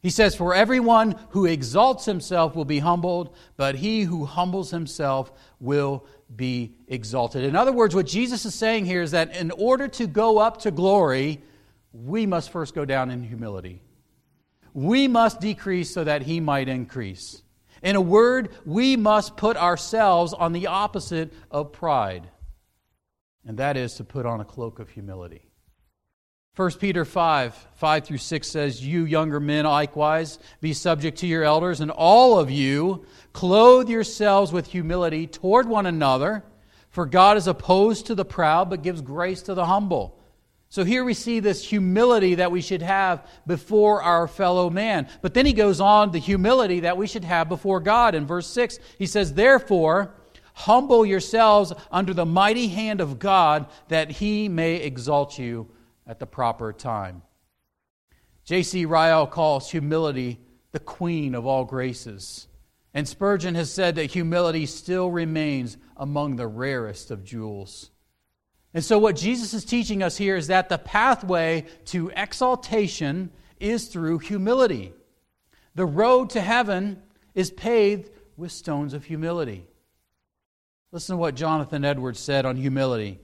He 0.02 0.10
says, 0.10 0.36
For 0.36 0.54
everyone 0.54 1.16
who 1.30 1.46
exalts 1.46 2.06
himself 2.06 2.56
will 2.56 2.66
be 2.66 2.80
humbled, 2.80 3.36
but 3.56 3.76
he 3.76 4.02
who 4.02 4.26
humbles 4.26 4.70
himself 4.70 5.32
will 5.62 6.06
be 6.36 6.76
exalted. 6.88 7.46
In 7.46 7.56
other 7.56 7.72
words, 7.72 7.96
what 7.96 8.06
Jesus 8.06 8.46
is 8.46 8.54
saying 8.54 8.86
here 8.86 9.02
is 9.02 9.12
that 9.12 9.36
in 9.36 9.52
order 9.52 9.88
to 9.88 10.08
go 10.08 10.40
up 10.40 10.60
to 10.62 10.72
glory, 10.72 11.42
we 11.94 12.26
must 12.26 12.50
first 12.50 12.76
go 12.76 12.84
down 12.84 13.12
in 13.12 13.24
humility. 13.24 13.82
We 14.74 15.08
must 15.08 15.40
decrease 15.40 15.94
so 15.94 16.04
that 16.04 16.24
he 16.24 16.40
might 16.40 16.68
increase. 16.68 17.43
In 17.84 17.98
a 17.98 18.02
word, 18.02 18.50
we 18.66 18.96
must 18.96 19.36
put 19.36 19.58
ourselves 19.58 20.34
on 20.34 20.54
the 20.54 20.68
opposite 20.68 21.34
of 21.52 21.74
pride, 21.74 22.30
and 23.46 23.58
that 23.58 23.76
is 23.76 23.96
to 23.96 24.06
put 24.06 24.26
on 24.26 24.40
a 24.40 24.46
cloak 24.46 24.80
of 24.80 24.90
humility. 24.90 25.52
1 26.56 26.72
Peter 26.74 27.04
5, 27.04 27.68
5 27.76 28.06
through 28.06 28.18
6 28.20 28.48
says, 28.48 28.86
You 28.86 29.04
younger 29.06 29.40
men 29.40 29.66
likewise 29.66 30.40
be 30.62 30.72
subject 30.72 31.18
to 31.20 31.28
your 31.28 31.44
elders, 31.44 31.82
and 31.82 31.92
all 31.92 32.40
of 32.40 32.50
you 32.50 33.06
clothe 33.34 33.90
yourselves 33.90 34.54
with 34.54 34.68
humility 34.68 35.28
toward 35.28 35.68
one 35.68 35.86
another, 35.86 36.44
for 36.90 37.06
God 37.06 37.36
is 37.38 37.48
opposed 37.48 38.06
to 38.06 38.16
the 38.16 38.24
proud, 38.24 38.70
but 38.70 38.84
gives 38.84 39.02
grace 39.02 39.42
to 39.42 39.56
the 39.56 39.66
humble. 39.66 40.23
So 40.74 40.84
here 40.84 41.04
we 41.04 41.14
see 41.14 41.40
this 41.40 41.64
humility 41.64 42.34
that 42.34 42.52
we 42.52 42.60
should 42.60 42.82
have 42.82 43.28
before 43.46 44.02
our 44.02 44.28
fellow 44.28 44.72
man. 44.72 45.08
But 45.22 45.36
then 45.36 45.46
he 45.46 45.54
goes 45.54 45.80
on 45.80 46.10
the 46.10 46.18
humility 46.18 46.80
that 46.80 46.98
we 46.98 47.06
should 47.06 47.26
have 47.26 47.48
before 47.48 47.80
God. 47.80 48.16
In 48.16 48.26
verse 48.26 48.48
6, 48.48 48.80
he 48.98 49.06
says, 49.06 49.36
Therefore, 49.36 50.16
humble 50.56 51.06
yourselves 51.06 51.74
under 51.92 52.12
the 52.12 52.26
mighty 52.26 52.70
hand 52.70 53.02
of 53.02 53.20
God, 53.20 53.68
that 53.90 54.10
he 54.10 54.50
may 54.50 54.78
exalt 54.78 55.38
you 55.38 55.70
at 56.08 56.18
the 56.18 56.26
proper 56.26 56.74
time. 56.74 57.22
J.C. 58.44 58.86
Ryle 58.86 59.28
calls 59.28 59.70
humility 59.70 60.40
the 60.72 60.80
queen 60.80 61.36
of 61.36 61.46
all 61.46 61.66
graces. 61.66 62.48
And 62.96 63.08
Spurgeon 63.08 63.54
has 63.54 63.72
said 63.72 63.94
that 63.94 64.10
humility 64.10 64.66
still 64.66 65.12
remains 65.12 65.78
among 65.96 66.38
the 66.38 66.48
rarest 66.48 67.12
of 67.12 67.24
jewels. 67.24 67.92
And 68.74 68.84
so, 68.84 68.98
what 68.98 69.16
Jesus 69.16 69.54
is 69.54 69.66
teaching 69.66 70.02
us 70.02 70.18
here 70.18 70.36
is 70.36 70.48
that 70.48 70.70
the 70.70 70.78
pathway 70.78 71.66
to 71.86 72.12
exaltation 72.16 73.32
is 73.60 73.88
through 73.88 74.20
humility. 74.20 74.94
The 75.76 75.86
road 75.86 76.32
to 76.32 76.42
heaven 76.42 77.02
is 77.36 77.52
paved 77.52 78.10
with 78.36 78.52
stones 78.52 78.94
of 78.94 79.06
humility. 79.06 79.66
Listen 80.92 81.16
to 81.16 81.18
what 81.18 81.36
Jonathan 81.36 81.86
Edwards 81.86 82.20
said 82.20 82.46
on 82.46 82.56
humility. 82.56 83.20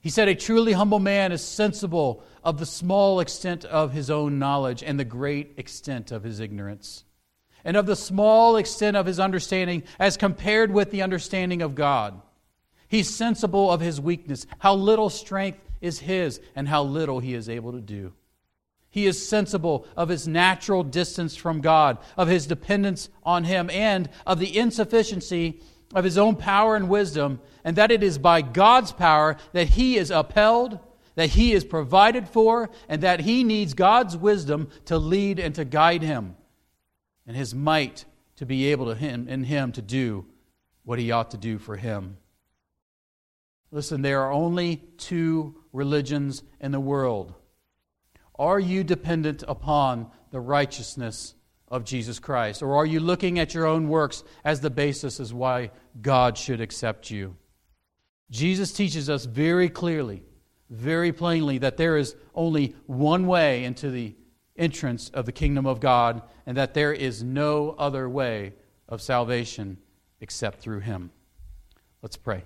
He 0.00 0.10
said, 0.10 0.28
A 0.28 0.34
truly 0.34 0.72
humble 0.72 0.98
man 0.98 1.30
is 1.30 1.44
sensible 1.44 2.24
of 2.42 2.58
the 2.58 2.66
small 2.66 3.20
extent 3.20 3.64
of 3.64 3.92
his 3.92 4.10
own 4.10 4.38
knowledge 4.38 4.82
and 4.82 4.98
the 4.98 5.04
great 5.04 5.54
extent 5.56 6.10
of 6.10 6.22
his 6.22 6.40
ignorance, 6.40 7.04
and 7.64 7.76
of 7.76 7.86
the 7.86 7.96
small 7.96 8.56
extent 8.56 8.96
of 8.96 9.06
his 9.06 9.20
understanding 9.20 9.82
as 9.98 10.16
compared 10.16 10.72
with 10.72 10.90
the 10.90 11.02
understanding 11.02 11.60
of 11.60 11.74
God. 11.74 12.20
He's 12.90 13.08
sensible 13.08 13.70
of 13.70 13.80
his 13.80 14.00
weakness, 14.00 14.48
how 14.58 14.74
little 14.74 15.10
strength 15.10 15.60
is 15.80 16.00
his, 16.00 16.40
and 16.56 16.66
how 16.66 16.82
little 16.82 17.20
he 17.20 17.34
is 17.34 17.48
able 17.48 17.70
to 17.70 17.80
do. 17.80 18.14
He 18.90 19.06
is 19.06 19.28
sensible 19.28 19.86
of 19.96 20.08
his 20.08 20.26
natural 20.26 20.82
distance 20.82 21.36
from 21.36 21.60
God, 21.60 21.98
of 22.16 22.26
his 22.26 22.48
dependence 22.48 23.08
on 23.22 23.44
him, 23.44 23.70
and 23.70 24.10
of 24.26 24.40
the 24.40 24.58
insufficiency 24.58 25.60
of 25.94 26.02
his 26.02 26.18
own 26.18 26.34
power 26.34 26.74
and 26.74 26.88
wisdom, 26.88 27.40
and 27.62 27.76
that 27.76 27.92
it 27.92 28.02
is 28.02 28.18
by 28.18 28.42
God's 28.42 28.90
power 28.90 29.36
that 29.52 29.68
he 29.68 29.96
is 29.96 30.10
upheld, 30.10 30.80
that 31.14 31.30
he 31.30 31.52
is 31.52 31.64
provided 31.64 32.28
for, 32.28 32.70
and 32.88 33.02
that 33.04 33.20
he 33.20 33.44
needs 33.44 33.72
God's 33.72 34.16
wisdom 34.16 34.68
to 34.86 34.98
lead 34.98 35.38
and 35.38 35.54
to 35.54 35.64
guide 35.64 36.02
him, 36.02 36.34
and 37.24 37.36
his 37.36 37.54
might 37.54 38.04
to 38.34 38.44
be 38.44 38.66
able 38.72 38.86
to 38.86 38.96
him 38.96 39.28
in 39.28 39.44
him 39.44 39.70
to 39.70 39.82
do 39.82 40.26
what 40.82 40.98
he 40.98 41.12
ought 41.12 41.30
to 41.30 41.38
do 41.38 41.56
for 41.56 41.76
him. 41.76 42.16
Listen, 43.72 44.02
there 44.02 44.22
are 44.22 44.32
only 44.32 44.76
two 44.96 45.54
religions 45.72 46.42
in 46.60 46.72
the 46.72 46.80
world. 46.80 47.34
Are 48.36 48.58
you 48.58 48.82
dependent 48.82 49.44
upon 49.46 50.10
the 50.30 50.40
righteousness 50.40 51.34
of 51.68 51.84
Jesus 51.84 52.18
Christ? 52.18 52.62
Or 52.62 52.74
are 52.76 52.86
you 52.86 52.98
looking 52.98 53.38
at 53.38 53.54
your 53.54 53.66
own 53.66 53.88
works 53.88 54.24
as 54.44 54.60
the 54.60 54.70
basis 54.70 55.20
as 55.20 55.32
why 55.32 55.70
God 56.00 56.36
should 56.36 56.60
accept 56.60 57.10
you? 57.10 57.36
Jesus 58.30 58.72
teaches 58.72 59.08
us 59.08 59.24
very 59.24 59.68
clearly, 59.68 60.22
very 60.68 61.12
plainly, 61.12 61.58
that 61.58 61.76
there 61.76 61.96
is 61.96 62.16
only 62.34 62.74
one 62.86 63.26
way 63.26 63.64
into 63.64 63.90
the 63.90 64.16
entrance 64.56 65.10
of 65.10 65.26
the 65.26 65.32
kingdom 65.32 65.66
of 65.66 65.80
God, 65.80 66.22
and 66.46 66.56
that 66.56 66.74
there 66.74 66.92
is 66.92 67.22
no 67.22 67.70
other 67.78 68.08
way 68.08 68.54
of 68.88 69.00
salvation 69.00 69.78
except 70.20 70.58
through 70.60 70.80
Him. 70.80 71.10
Let's 72.02 72.16
pray. 72.16 72.42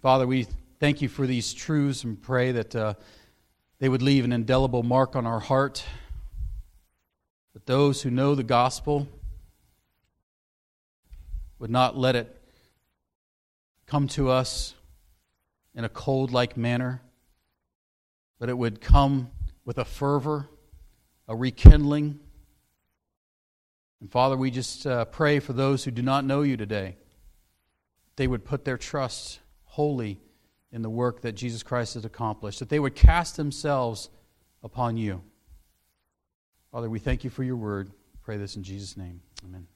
Father, 0.00 0.28
we 0.28 0.46
thank 0.78 1.02
you 1.02 1.08
for 1.08 1.26
these 1.26 1.52
truths 1.52 2.04
and 2.04 2.22
pray 2.22 2.52
that 2.52 2.76
uh, 2.76 2.94
they 3.80 3.88
would 3.88 4.00
leave 4.00 4.24
an 4.24 4.30
indelible 4.30 4.84
mark 4.84 5.16
on 5.16 5.26
our 5.26 5.40
heart. 5.40 5.84
That 7.52 7.66
those 7.66 8.02
who 8.02 8.10
know 8.10 8.36
the 8.36 8.44
gospel 8.44 9.08
would 11.58 11.70
not 11.70 11.98
let 11.98 12.14
it 12.14 12.40
come 13.86 14.06
to 14.06 14.30
us 14.30 14.76
in 15.74 15.82
a 15.82 15.88
cold 15.88 16.30
like 16.30 16.56
manner, 16.56 17.02
but 18.38 18.48
it 18.48 18.56
would 18.56 18.80
come 18.80 19.32
with 19.64 19.78
a 19.78 19.84
fervor, 19.84 20.48
a 21.26 21.34
rekindling. 21.34 22.20
And 24.00 24.12
Father, 24.12 24.36
we 24.36 24.52
just 24.52 24.86
uh, 24.86 25.06
pray 25.06 25.40
for 25.40 25.54
those 25.54 25.82
who 25.82 25.90
do 25.90 26.02
not 26.02 26.24
know 26.24 26.42
you 26.42 26.56
today. 26.56 26.94
They 28.14 28.28
would 28.28 28.44
put 28.44 28.64
their 28.64 28.78
trust 28.78 29.40
wholly 29.78 30.18
in 30.72 30.82
the 30.82 30.90
work 30.90 31.20
that 31.20 31.36
Jesus 31.36 31.62
Christ 31.62 31.94
has 31.94 32.04
accomplished, 32.04 32.58
that 32.58 32.68
they 32.68 32.80
would 32.80 32.96
cast 32.96 33.36
themselves 33.36 34.08
upon 34.64 34.96
you. 34.96 35.22
Father, 36.72 36.90
we 36.90 36.98
thank 36.98 37.22
you 37.22 37.30
for 37.30 37.44
your 37.44 37.54
word. 37.54 37.92
pray 38.24 38.36
this 38.36 38.56
in 38.56 38.64
Jesus' 38.64 38.96
name. 38.96 39.20
Amen. 39.44 39.68